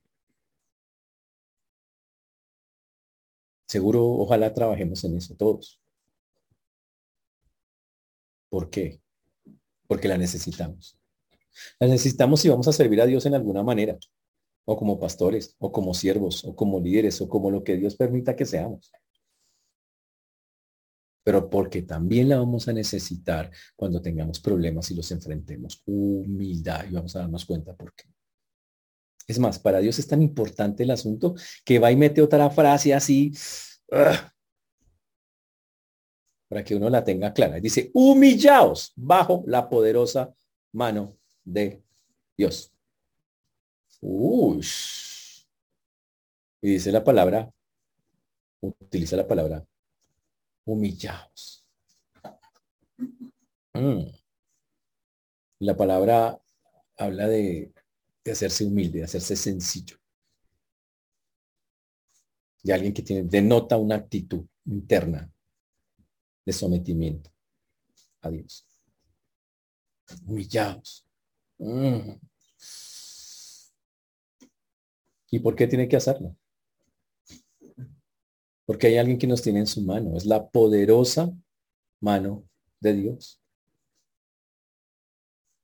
[3.67, 5.81] Seguro, ojalá trabajemos en eso todos.
[8.49, 9.01] ¿Por qué?
[9.87, 10.99] Porque la necesitamos.
[11.81, 13.99] La necesitamos si vamos a servir a Dios en alguna manera,
[14.65, 18.37] o como pastores, o como siervos, o como líderes, o como lo que Dios permita
[18.37, 18.93] que seamos
[21.27, 25.83] pero porque también la vamos a necesitar cuando tengamos problemas y los enfrentemos.
[25.85, 28.05] Humildad y vamos a darnos cuenta por qué.
[29.27, 31.35] Es más, para Dios es tan importante el asunto
[31.65, 33.33] que va y mete otra frase así
[33.91, 34.33] ¡ah!
[36.47, 37.59] para que uno la tenga clara.
[37.59, 40.33] Dice, humillaos bajo la poderosa
[40.71, 41.83] mano de
[42.39, 42.73] Dios.
[44.01, 44.65] Uy.
[46.63, 47.53] Y dice la palabra,
[48.61, 49.67] utiliza la palabra
[50.67, 51.65] humillados.
[53.73, 54.11] Mm.
[55.61, 56.39] La palabra
[56.99, 57.73] habla de,
[58.31, 59.97] hacerse humilde, de hacerse sencillo.
[62.63, 65.31] De alguien que tiene, denota una actitud interna
[66.45, 67.31] de sometimiento
[68.21, 68.67] a Dios.
[70.27, 71.07] Humillados.
[71.59, 72.13] Mm.
[75.31, 76.37] ¿Y por qué tiene que hacerlo?
[78.67, 80.17] Porque hay alguien que nos tiene en su mano.
[80.17, 81.33] Es la poderosa
[82.01, 82.45] mano
[82.81, 83.41] de Dios.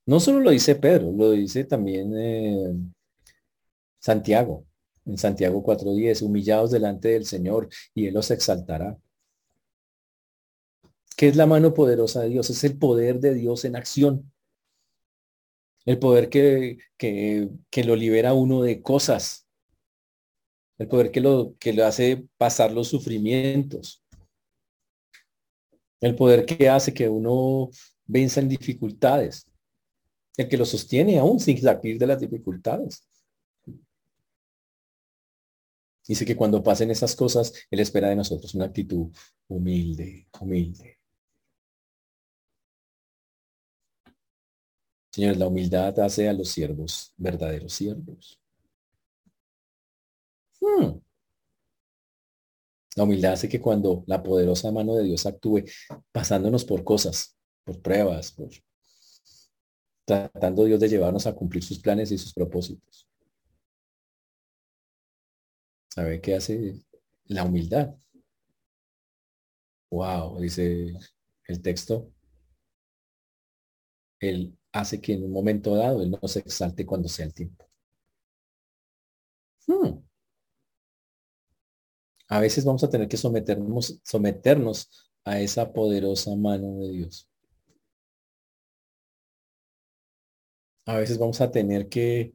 [0.07, 2.75] No solo lo dice Pedro, lo dice también eh,
[4.01, 4.67] Santiago.
[5.05, 8.97] En Santiago 4.10, humillados delante del Señor y Él los exaltará.
[11.17, 12.51] ¿Qué es la mano poderosa de Dios?
[12.51, 14.33] Es el poder de Dios en acción.
[15.85, 19.41] El poder que, que, que lo libera uno de cosas.
[20.83, 24.03] El poder que lo, que lo hace pasar los sufrimientos.
[26.01, 27.71] El poder que hace que uno
[28.05, 29.47] venza en dificultades.
[30.37, 33.09] El que lo sostiene aún sin salir de las dificultades.
[36.09, 39.07] Dice que cuando pasen esas cosas, Él espera de nosotros una actitud
[39.47, 40.99] humilde, humilde.
[45.12, 48.41] Señores, la humildad hace a los siervos verdaderos siervos.
[50.62, 51.01] Hmm.
[52.94, 55.64] La humildad hace que cuando la poderosa mano de Dios actúe,
[56.12, 58.51] pasándonos por cosas, por pruebas, por
[60.05, 63.09] tratando Dios de llevarnos a cumplir sus planes y sus propósitos.
[65.88, 66.75] ¿Sabe qué hace
[67.27, 67.94] la humildad?
[69.90, 70.92] Wow, dice
[71.48, 72.11] el texto.
[74.20, 77.66] Él hace que en un momento dado Él no se exalte cuando sea el tiempo.
[79.66, 80.12] Hmm.
[82.33, 84.88] A veces vamos a tener que someternos, someternos
[85.23, 87.29] a esa poderosa mano de Dios.
[90.87, 92.33] A veces vamos a tener que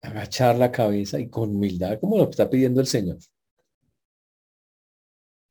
[0.00, 3.18] agachar la cabeza y con humildad, como lo está pidiendo el Señor.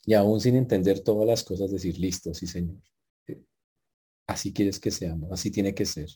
[0.07, 2.81] Y aún sin entender todas las cosas, decir, listo, sí, Señor.
[4.25, 6.09] Así quieres que seamos, así tiene que ser.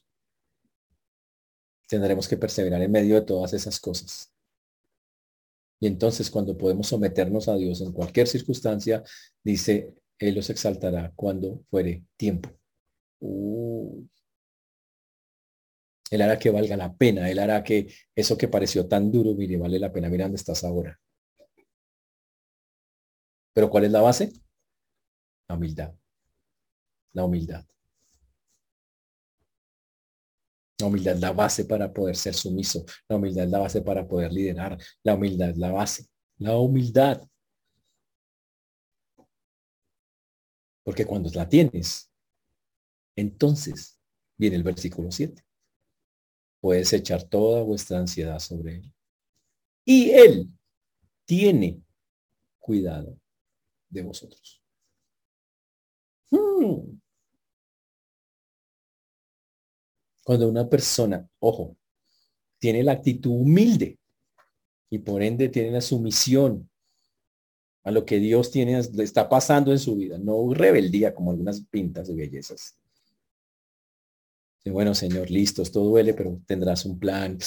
[1.87, 4.34] Tendremos que perseverar en medio de todas esas cosas.
[5.79, 9.03] Y entonces cuando podemos someternos a Dios en cualquier circunstancia,
[9.43, 12.49] dice, Él los exaltará cuando fuere tiempo.
[16.11, 17.29] Él hará que valga la pena.
[17.29, 20.09] Él hará que eso que pareció tan duro, mire, vale la pena.
[20.09, 20.99] Mira dónde estás ahora.
[23.53, 24.31] Pero ¿cuál es la base?
[25.47, 25.93] La humildad.
[27.13, 27.65] La humildad.
[30.79, 32.85] La humildad es la base para poder ser sumiso.
[33.07, 34.77] La humildad es la base para poder liderar.
[35.03, 36.05] La humildad es la base.
[36.37, 37.21] La humildad.
[40.83, 42.11] Porque cuando la tienes,
[43.15, 43.99] entonces
[44.37, 45.45] viene el versículo 7
[46.65, 48.93] puedes echar toda vuestra ansiedad sobre Él.
[49.85, 50.49] Y Él
[51.23, 51.79] tiene
[52.57, 53.19] cuidado
[53.87, 54.63] de vosotros.
[56.31, 56.99] Hmm.
[60.25, 61.77] Cuando una persona, ojo,
[62.59, 63.99] tiene la actitud humilde
[64.89, 66.69] y por ende tiene la sumisión
[67.83, 72.07] a lo que Dios tiene, está pasando en su vida, no rebeldía como algunas pintas
[72.07, 72.75] de bellezas,
[74.71, 77.37] bueno, Señor, listo, esto duele, pero tendrás un plan.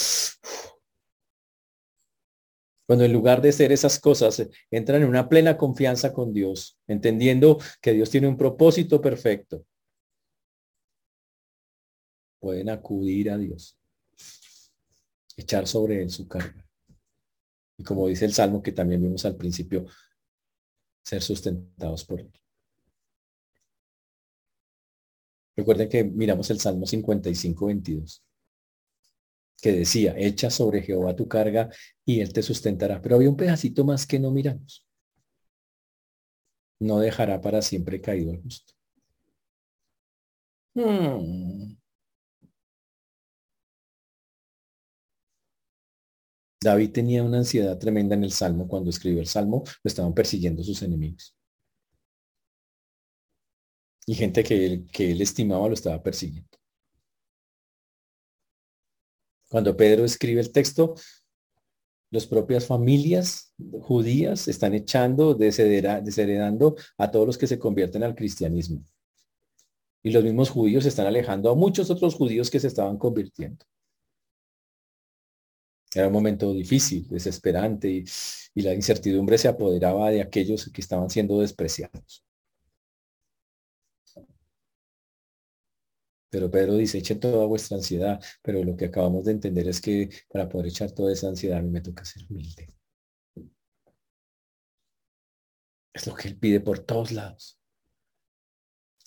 [2.87, 6.79] Cuando en lugar de ser esas cosas, eh, entran en una plena confianza con Dios,
[6.87, 9.65] entendiendo que Dios tiene un propósito perfecto,
[12.39, 13.79] pueden acudir a Dios,
[15.37, 16.65] echar sobre él su carga.
[17.77, 19.87] Y como dice el Salmo que también vimos al principio,
[21.03, 22.33] ser sustentados por él.
[25.57, 28.25] Recuerden que miramos el Salmo 55, 22,
[29.61, 31.69] que decía, echa sobre Jehová tu carga
[32.05, 33.03] y él te sustentará.
[33.03, 34.87] Pero había un pedacito más que no miramos.
[36.81, 38.75] No dejará para siempre caído el justo.
[40.75, 41.78] Hmm.
[46.61, 48.67] David tenía una ansiedad tremenda en el Salmo.
[48.67, 51.39] Cuando escribió el Salmo, lo estaban persiguiendo sus enemigos
[54.09, 56.49] y gente que él, que él estimaba lo estaba persiguiendo.
[59.51, 60.95] Cuando Pedro escribe el texto,
[62.11, 63.53] las propias familias
[63.83, 68.83] judías están echando, desheredando a todos los que se convierten al cristianismo.
[70.03, 73.67] Y los mismos judíos están alejando a muchos otros judíos que se estaban convirtiendo.
[75.99, 78.05] Era un momento difícil, desesperante,
[78.55, 82.25] y, la incertidumbre se apoderaba de aquellos que estaban siendo despreciados.
[86.31, 90.09] Pero Pedro dice, echen toda vuestra ansiedad, pero lo que acabamos de entender es que
[90.29, 92.69] para poder echar toda esa ansiedad me toca ser humilde.
[95.93, 97.59] Es lo que él pide por todos lados.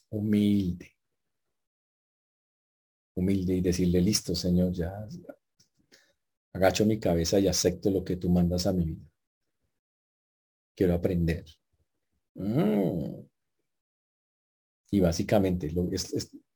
[0.09, 0.97] Humilde,
[3.15, 4.91] humilde y decirle, listo, Señor, ya
[6.53, 9.05] agacho mi cabeza y acepto lo que tú mandas a mi vida.
[10.75, 11.45] Quiero aprender.
[12.35, 13.25] Mm.
[14.91, 15.73] Y básicamente,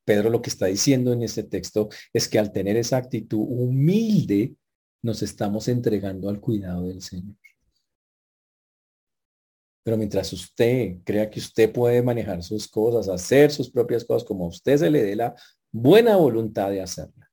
[0.03, 4.55] Pedro lo que está diciendo en ese texto es que al tener esa actitud humilde,
[5.01, 7.35] nos estamos entregando al cuidado del Señor.
[9.83, 14.45] Pero mientras usted crea que usted puede manejar sus cosas, hacer sus propias cosas como
[14.45, 15.35] a usted se le dé la
[15.71, 17.24] buena voluntad de hacerla.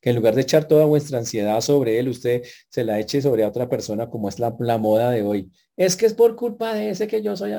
[0.00, 3.44] Que en lugar de echar toda vuestra ansiedad sobre él, usted se la eche sobre
[3.44, 5.50] otra persona como es la, la moda de hoy.
[5.76, 7.52] Es que es por culpa de ese que yo soy.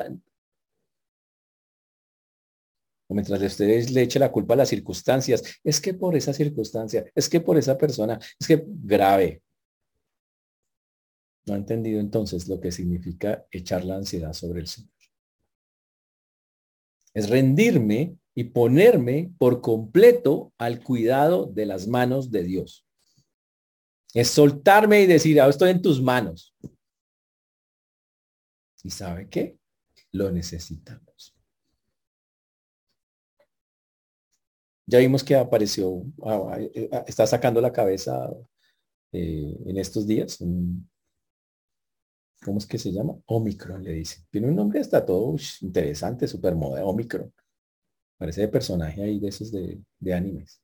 [3.07, 7.05] O mientras usted le eche la culpa a las circunstancias, es que por esa circunstancia,
[7.15, 9.41] es que por esa persona, es que grave.
[11.45, 14.91] No ha entendido entonces lo que significa echar la ansiedad sobre el Señor.
[17.13, 22.87] Es rendirme y ponerme por completo al cuidado de las manos de Dios.
[24.13, 26.55] Es soltarme y decir, ah, estoy en tus manos.
[28.81, 29.59] ¿Y sabe qué?
[30.13, 31.35] Lo necesitamos.
[34.85, 38.31] Ya vimos que apareció, ah, eh, ah, está sacando la cabeza
[39.11, 40.37] eh, en estos días,
[42.41, 43.17] ¿cómo es que se llama?
[43.25, 44.25] Omicron, le dice.
[44.31, 47.33] Tiene un nombre está todo interesante, súper Omicron.
[48.19, 50.61] Parece de personaje ahí de esos de, de animes.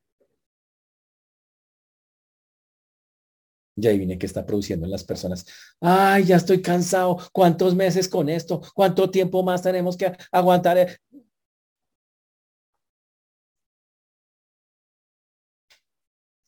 [3.78, 5.46] Y ahí viene que está produciendo en las personas.
[5.80, 7.18] Ay, ya estoy cansado.
[7.32, 8.62] ¿Cuántos meses con esto?
[8.74, 11.00] ¿Cuánto tiempo más tenemos que aguantar?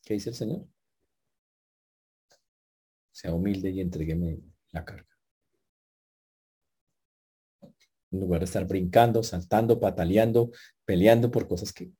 [0.02, 0.66] ¿Qué dice el Señor?
[3.12, 4.40] Sea humilde y entregueme
[4.72, 5.07] la carga
[8.10, 10.50] en lugar de estar brincando, saltando, pataleando,
[10.84, 11.92] peleando por cosas que...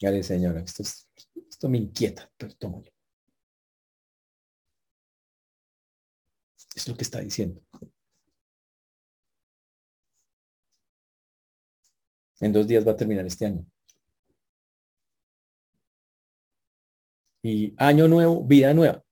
[0.00, 2.90] Ya señora, esto, esto me inquieta, pero tómalo.
[6.74, 7.62] Es lo que está diciendo.
[12.40, 13.64] En dos días va a terminar este año.
[17.42, 19.04] Y año nuevo, vida nueva.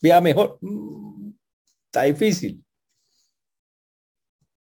[0.00, 0.58] Vida mejor.
[1.98, 2.64] Está difícil.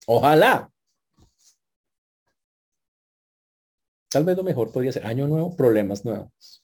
[0.06, 0.70] Ojalá.
[4.10, 6.62] Tal vez lo mejor podría ser año nuevo, problemas nuevos.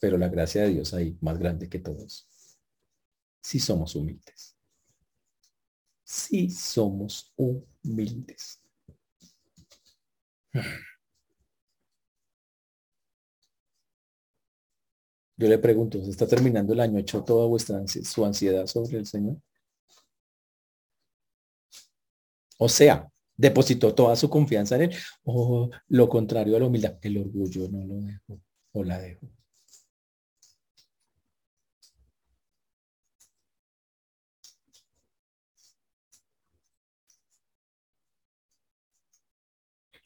[0.00, 2.28] Pero la gracia de Dios ahí, más grande que todos.
[3.40, 4.56] Si somos humildes.
[6.02, 8.60] Si somos humildes.
[15.36, 16.98] Yo le pregunto, ¿se está terminando el año?
[16.98, 19.36] ¿Echó toda vuestra su ansiedad sobre el Señor?
[22.58, 24.96] O sea, depositó toda su confianza en Él.
[25.24, 28.40] O lo contrario a la humildad, el orgullo no lo dejó
[28.72, 29.28] o la dejó.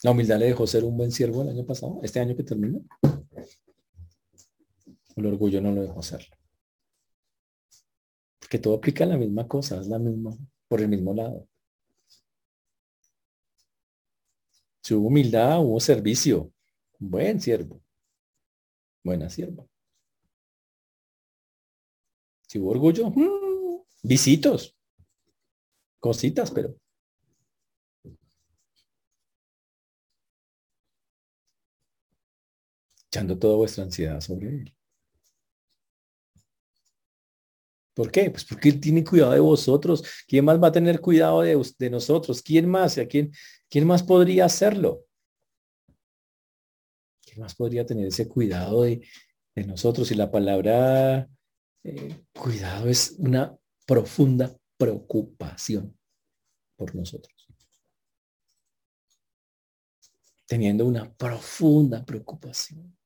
[0.03, 2.79] La humildad le dejó ser un buen siervo el año pasado, este año que termina.
[5.19, 6.37] El orgullo no lo dejó hacerlo.
[8.39, 10.31] Porque todo aplica la misma cosa, es la misma,
[10.69, 11.49] por el mismo lado.
[14.81, 16.53] Si hubo humildad, hubo servicio.
[17.01, 17.83] Buen siervo.
[19.03, 19.66] Buena sierva.
[22.47, 24.77] Si hubo orgullo, mm, visitos.
[25.99, 26.77] Cositas, pero.
[33.09, 34.78] Echando toda vuestra ansiedad sobre él.
[37.99, 38.30] ¿Por qué?
[38.30, 40.05] Pues porque Él tiene cuidado de vosotros.
[40.28, 42.40] ¿Quién más va a tener cuidado de, nosotros?
[42.42, 42.96] ¿Quién más?
[42.96, 43.32] ¿A quién,
[43.68, 45.05] quién más podría hacerlo?
[47.20, 49.03] ¿Quién más podría tener ese cuidado de,
[49.66, 50.12] nosotros?
[50.12, 51.28] Y la palabra
[51.82, 55.99] eh, cuidado es una profunda preocupación
[56.76, 57.49] por nosotros.
[60.46, 62.96] Teniendo una profunda preocupación.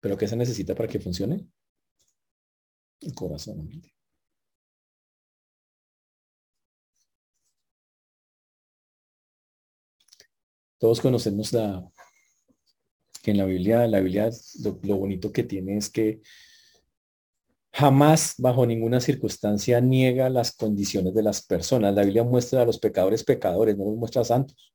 [0.00, 1.46] ¿Pero qué se necesita para que funcione?
[3.00, 3.68] El corazón.
[10.78, 11.90] Todos conocemos la
[13.22, 14.30] que en la Biblia, la Biblia
[14.62, 16.20] lo, lo bonito que tiene es que
[17.72, 21.94] jamás bajo ninguna circunstancia niega las condiciones de las personas.
[21.94, 24.72] La Biblia muestra a los pecadores pecadores, no los muestra santos.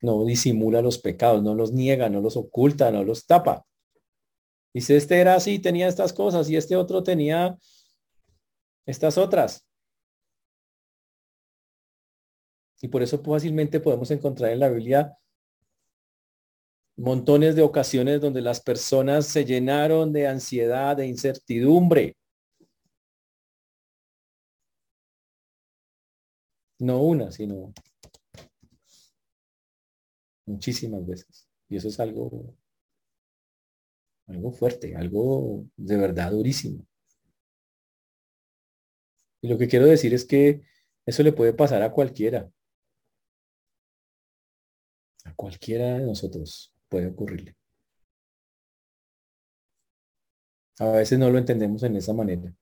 [0.00, 3.66] No disimula los pecados, no los niega, no los oculta, no los tapa.
[4.74, 7.58] Dice, este era así, tenía estas cosas y este otro tenía
[8.86, 9.66] estas otras.
[12.80, 15.16] Y por eso fácilmente podemos encontrar en la Biblia
[16.96, 22.16] montones de ocasiones donde las personas se llenaron de ansiedad, de incertidumbre.
[26.78, 27.72] No una, sino
[30.46, 31.48] muchísimas veces.
[31.68, 32.54] Y eso es algo,
[34.32, 36.86] algo fuerte, algo de verdad durísimo.
[39.42, 40.62] Y lo que quiero decir es que
[41.06, 42.50] eso le puede pasar a cualquiera.
[45.24, 47.56] A cualquiera de nosotros puede ocurrirle.
[50.78, 52.52] A veces no lo entendemos en esa manera.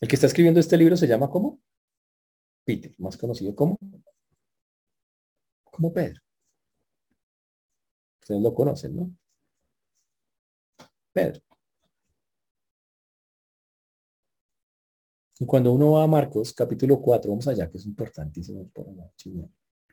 [0.00, 1.60] El que está escribiendo este libro se llama ¿cómo?
[2.64, 3.78] Peter, más conocido como
[5.64, 6.20] como Pedro.
[8.30, 9.10] Ustedes lo conocen, ¿no?
[11.12, 11.40] Pedro.
[15.40, 18.86] Y cuando uno va a Marcos, capítulo 4, vamos allá, que es importantísimo por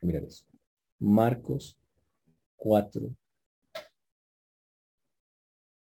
[0.02, 0.44] Mira eso.
[1.00, 1.76] Marcos
[2.56, 3.10] 4,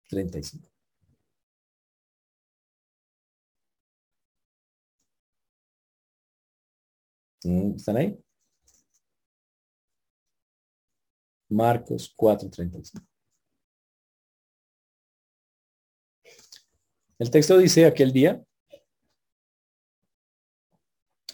[0.08, 0.68] 35.
[7.44, 8.25] Mm, ¿Están ahí?
[11.48, 13.02] Marcos 4:35.
[17.18, 18.42] El texto dice aquel día,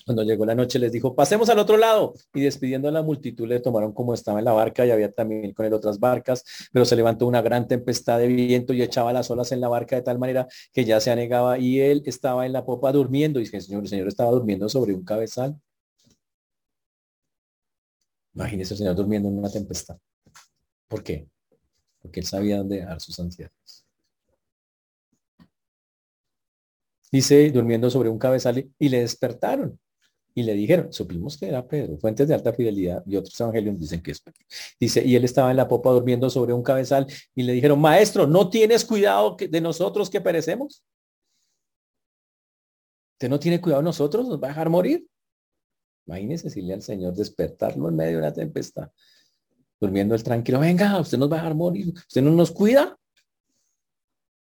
[0.04, 2.14] cuando llegó la noche les dijo, pasemos al otro lado.
[2.34, 5.52] Y despidiendo a la multitud le tomaron como estaba en la barca y había también
[5.52, 9.30] con él otras barcas, pero se levantó una gran tempestad de viento y echaba las
[9.30, 12.52] olas en la barca de tal manera que ya se anegaba y él estaba en
[12.52, 13.40] la popa durmiendo.
[13.40, 15.56] Y el Señor, el Señor estaba durmiendo sobre un cabezal.
[18.34, 19.98] Imagínese el Señor durmiendo en una tempestad.
[20.88, 21.28] ¿Por qué?
[22.00, 23.86] Porque él sabía dónde dejar sus ansiedades.
[27.10, 29.78] Dice, durmiendo sobre un cabezal y le despertaron
[30.34, 34.02] y le dijeron, supimos que era Pedro, fuentes de alta fidelidad y otros evangelios dicen
[34.02, 34.38] que es Pedro.
[34.80, 38.26] Dice, y él estaba en la popa durmiendo sobre un cabezal y le dijeron, maestro,
[38.26, 40.82] ¿no tienes cuidado de nosotros que perecemos?
[43.14, 44.26] ¿Usted no tiene cuidado de nosotros?
[44.26, 45.06] ¿Nos va a dejar morir?
[46.06, 48.90] Imagínese decirle al Señor despertarlo en medio de una tempestad,
[49.80, 52.98] durmiendo el tranquilo, venga, usted nos va a dejar morir, usted no nos cuida.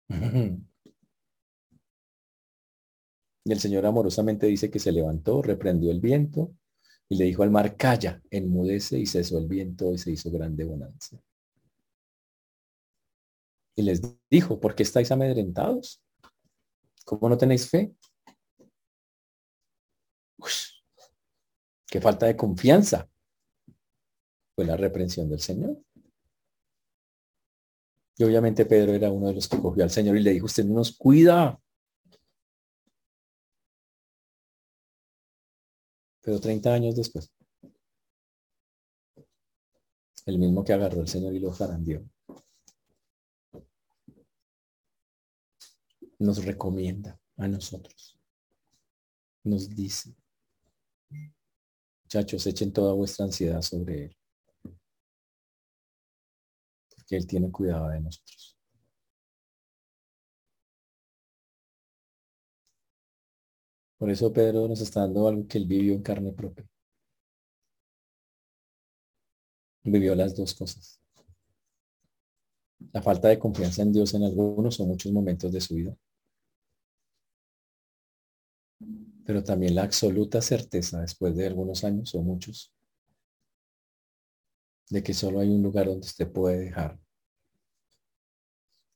[3.42, 6.54] Y el Señor amorosamente dice que se levantó, reprendió el viento
[7.08, 10.64] y le dijo al mar, calla, enmudece y cesó el viento y se hizo grande
[10.64, 11.18] bonanza.
[13.76, 16.02] Y les dijo, ¿por qué estáis amedrentados?
[17.04, 17.94] ¿Cómo no tenéis fe?
[21.90, 23.10] Qué falta de confianza.
[24.54, 25.76] Fue la reprensión del Señor.
[28.16, 30.64] Y obviamente Pedro era uno de los que cogió al Señor y le dijo, usted
[30.64, 31.60] no nos cuida.
[36.20, 37.32] Pero 30 años después,
[40.26, 42.04] el mismo que agarró al Señor y lo zarandió,
[46.18, 48.20] nos recomienda a nosotros.
[49.42, 50.14] Nos dice,
[52.12, 54.16] Muchachos, echen toda vuestra ansiedad sobre Él.
[56.96, 58.56] Porque Él tiene cuidado de nosotros.
[63.96, 66.66] Por eso Pedro nos está dando algo que Él vivió en carne propia.
[69.84, 70.98] Vivió las dos cosas.
[72.92, 75.96] La falta de confianza en Dios en algunos o muchos momentos de su vida
[79.30, 82.74] pero también la absoluta certeza después de algunos años o muchos
[84.88, 86.98] de que solo hay un lugar donde usted puede dejar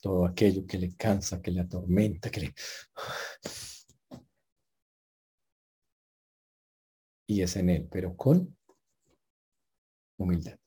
[0.00, 2.54] todo aquello que le cansa, que le atormenta, que le...
[7.28, 8.56] Y es en él, pero con
[10.18, 10.58] humildad.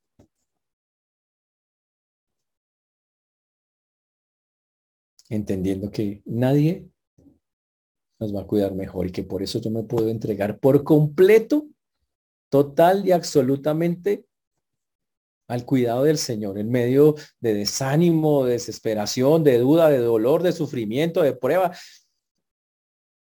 [5.29, 6.89] Entendiendo que nadie
[8.19, 11.67] nos va a cuidar mejor y que por eso yo me puedo entregar por completo,
[12.49, 14.25] total y absolutamente
[15.47, 20.51] al cuidado del Señor en medio de desánimo, de desesperación, de duda, de dolor, de
[20.51, 21.75] sufrimiento, de prueba.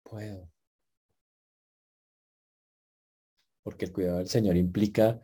[0.04, 0.50] Puedo.
[3.64, 5.20] Porque el cuidado del Señor implica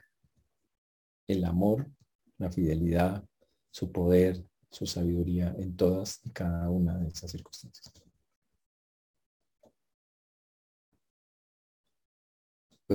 [1.28, 1.90] el amor,
[2.38, 3.24] la fidelidad,
[3.72, 8.11] su poder, su sabiduría en todas y cada una de esas circunstancias.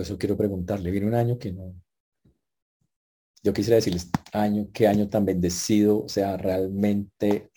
[0.00, 1.74] Eso quiero preguntarle, viene un año que no.
[3.42, 7.50] Yo quisiera decirles, año, qué año tan bendecido, o sea, realmente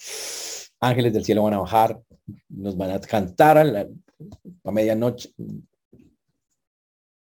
[0.80, 2.02] ángeles del cielo van a bajar,
[2.48, 3.88] nos van a cantar a, la,
[4.64, 5.34] a medianoche.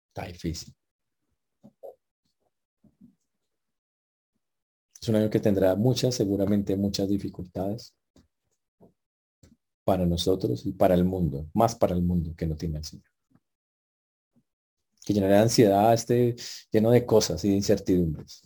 [0.08, 0.74] Está difícil.
[5.00, 7.94] Es un año que tendrá muchas, seguramente muchas dificultades
[9.84, 13.15] para nosotros y para el mundo, más para el mundo que no tiene el Señor.
[15.06, 16.36] Que de ansiedad, esté
[16.72, 18.42] lleno de cosas y de incertidumbres.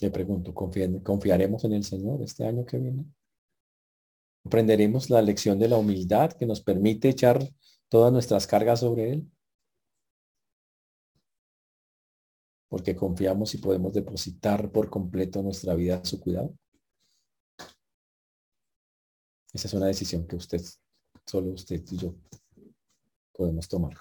[0.00, 3.04] Le pregunto, ¿confiaremos en el Señor este año que viene?
[4.44, 7.40] ¿Aprenderemos la lección de la humildad que nos permite echar
[7.88, 9.30] todas nuestras cargas sobre Él?
[12.68, 16.54] Porque confiamos y podemos depositar por completo nuestra vida a su cuidado.
[19.52, 20.62] Esa es una decisión que usted,
[21.28, 22.14] solo usted y yo
[23.32, 23.94] podemos tomar.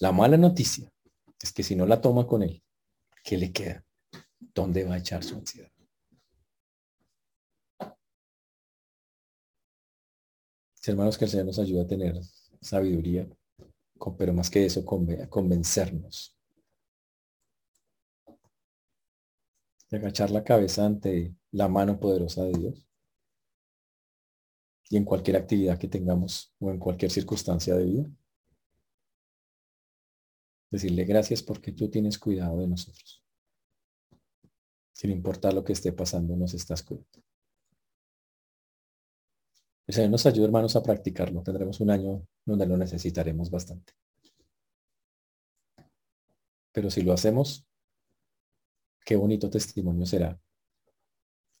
[0.00, 0.92] La mala noticia
[1.40, 2.60] es que si no la toma con él,
[3.22, 3.84] ¿qué le queda?
[4.40, 5.70] ¿Dónde va a echar su ansiedad?
[10.84, 12.20] Hermanos, que el Señor nos ayude a tener
[12.60, 13.28] sabiduría,
[14.18, 16.36] pero más que eso, a convencernos.
[19.88, 22.91] De agachar la cabeza ante la mano poderosa de Dios.
[24.92, 28.04] Y en cualquier actividad que tengamos o en cualquier circunstancia de vida.
[30.70, 33.24] Decirle gracias porque tú tienes cuidado de nosotros.
[34.92, 37.08] Sin importar lo que esté pasando, nos estás cuidando.
[39.86, 41.42] El Señor nos ayuda, hermanos, a practicarlo.
[41.42, 43.94] Tendremos un año donde lo necesitaremos bastante.
[46.70, 47.66] Pero si lo hacemos,
[49.06, 50.38] qué bonito testimonio será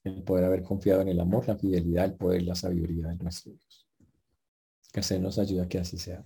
[0.04, 3.52] el poder haber confiado en el amor, la fidelidad, el poder la sabiduría de nuestro
[3.52, 3.86] Dios.
[4.92, 6.24] Que Señor nos ayude a que así sea.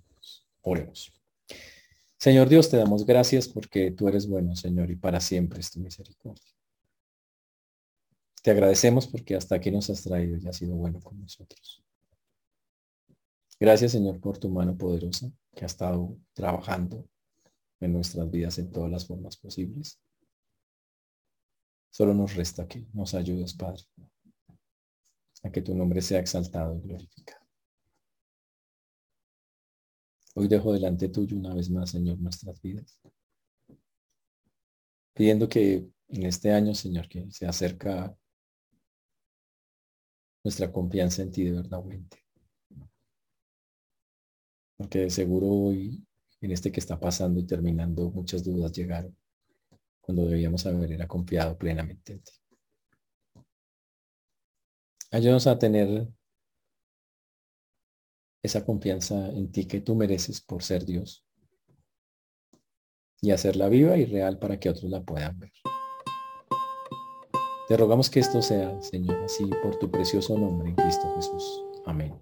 [0.62, 1.12] Oremos.
[2.18, 5.80] Señor Dios, te damos gracias porque tú eres bueno, Señor, y para siempre es tu
[5.80, 6.52] misericordia.
[8.42, 11.84] Te agradecemos porque hasta aquí nos has traído y has sido bueno con nosotros.
[13.58, 17.06] Gracias, Señor, por tu mano poderosa que ha estado trabajando
[17.80, 19.98] en nuestras vidas en todas las formas posibles.
[21.90, 23.82] Solo nos resta que nos ayudes, Padre,
[25.42, 27.46] a que tu nombre sea exaltado y glorificado.
[30.34, 33.00] Hoy dejo delante tuyo una vez más, Señor, nuestras vidas.
[35.14, 38.14] Pidiendo que en este año, Señor, que se acerca
[40.44, 41.82] nuestra confianza en ti de verdad.
[44.76, 46.06] Porque de seguro hoy,
[46.42, 49.16] en este que está pasando y terminando, muchas dudas llegaron
[50.06, 52.32] cuando debíamos haber era confiado plenamente en ti.
[55.10, 56.06] Ayúdanos a tener
[58.42, 61.26] esa confianza en ti que tú mereces por ser Dios
[63.20, 65.52] y hacerla viva y real para que otros la puedan ver.
[67.66, 71.64] Te rogamos que esto sea, Señor, así por tu precioso nombre en Cristo Jesús.
[71.84, 72.14] Amén.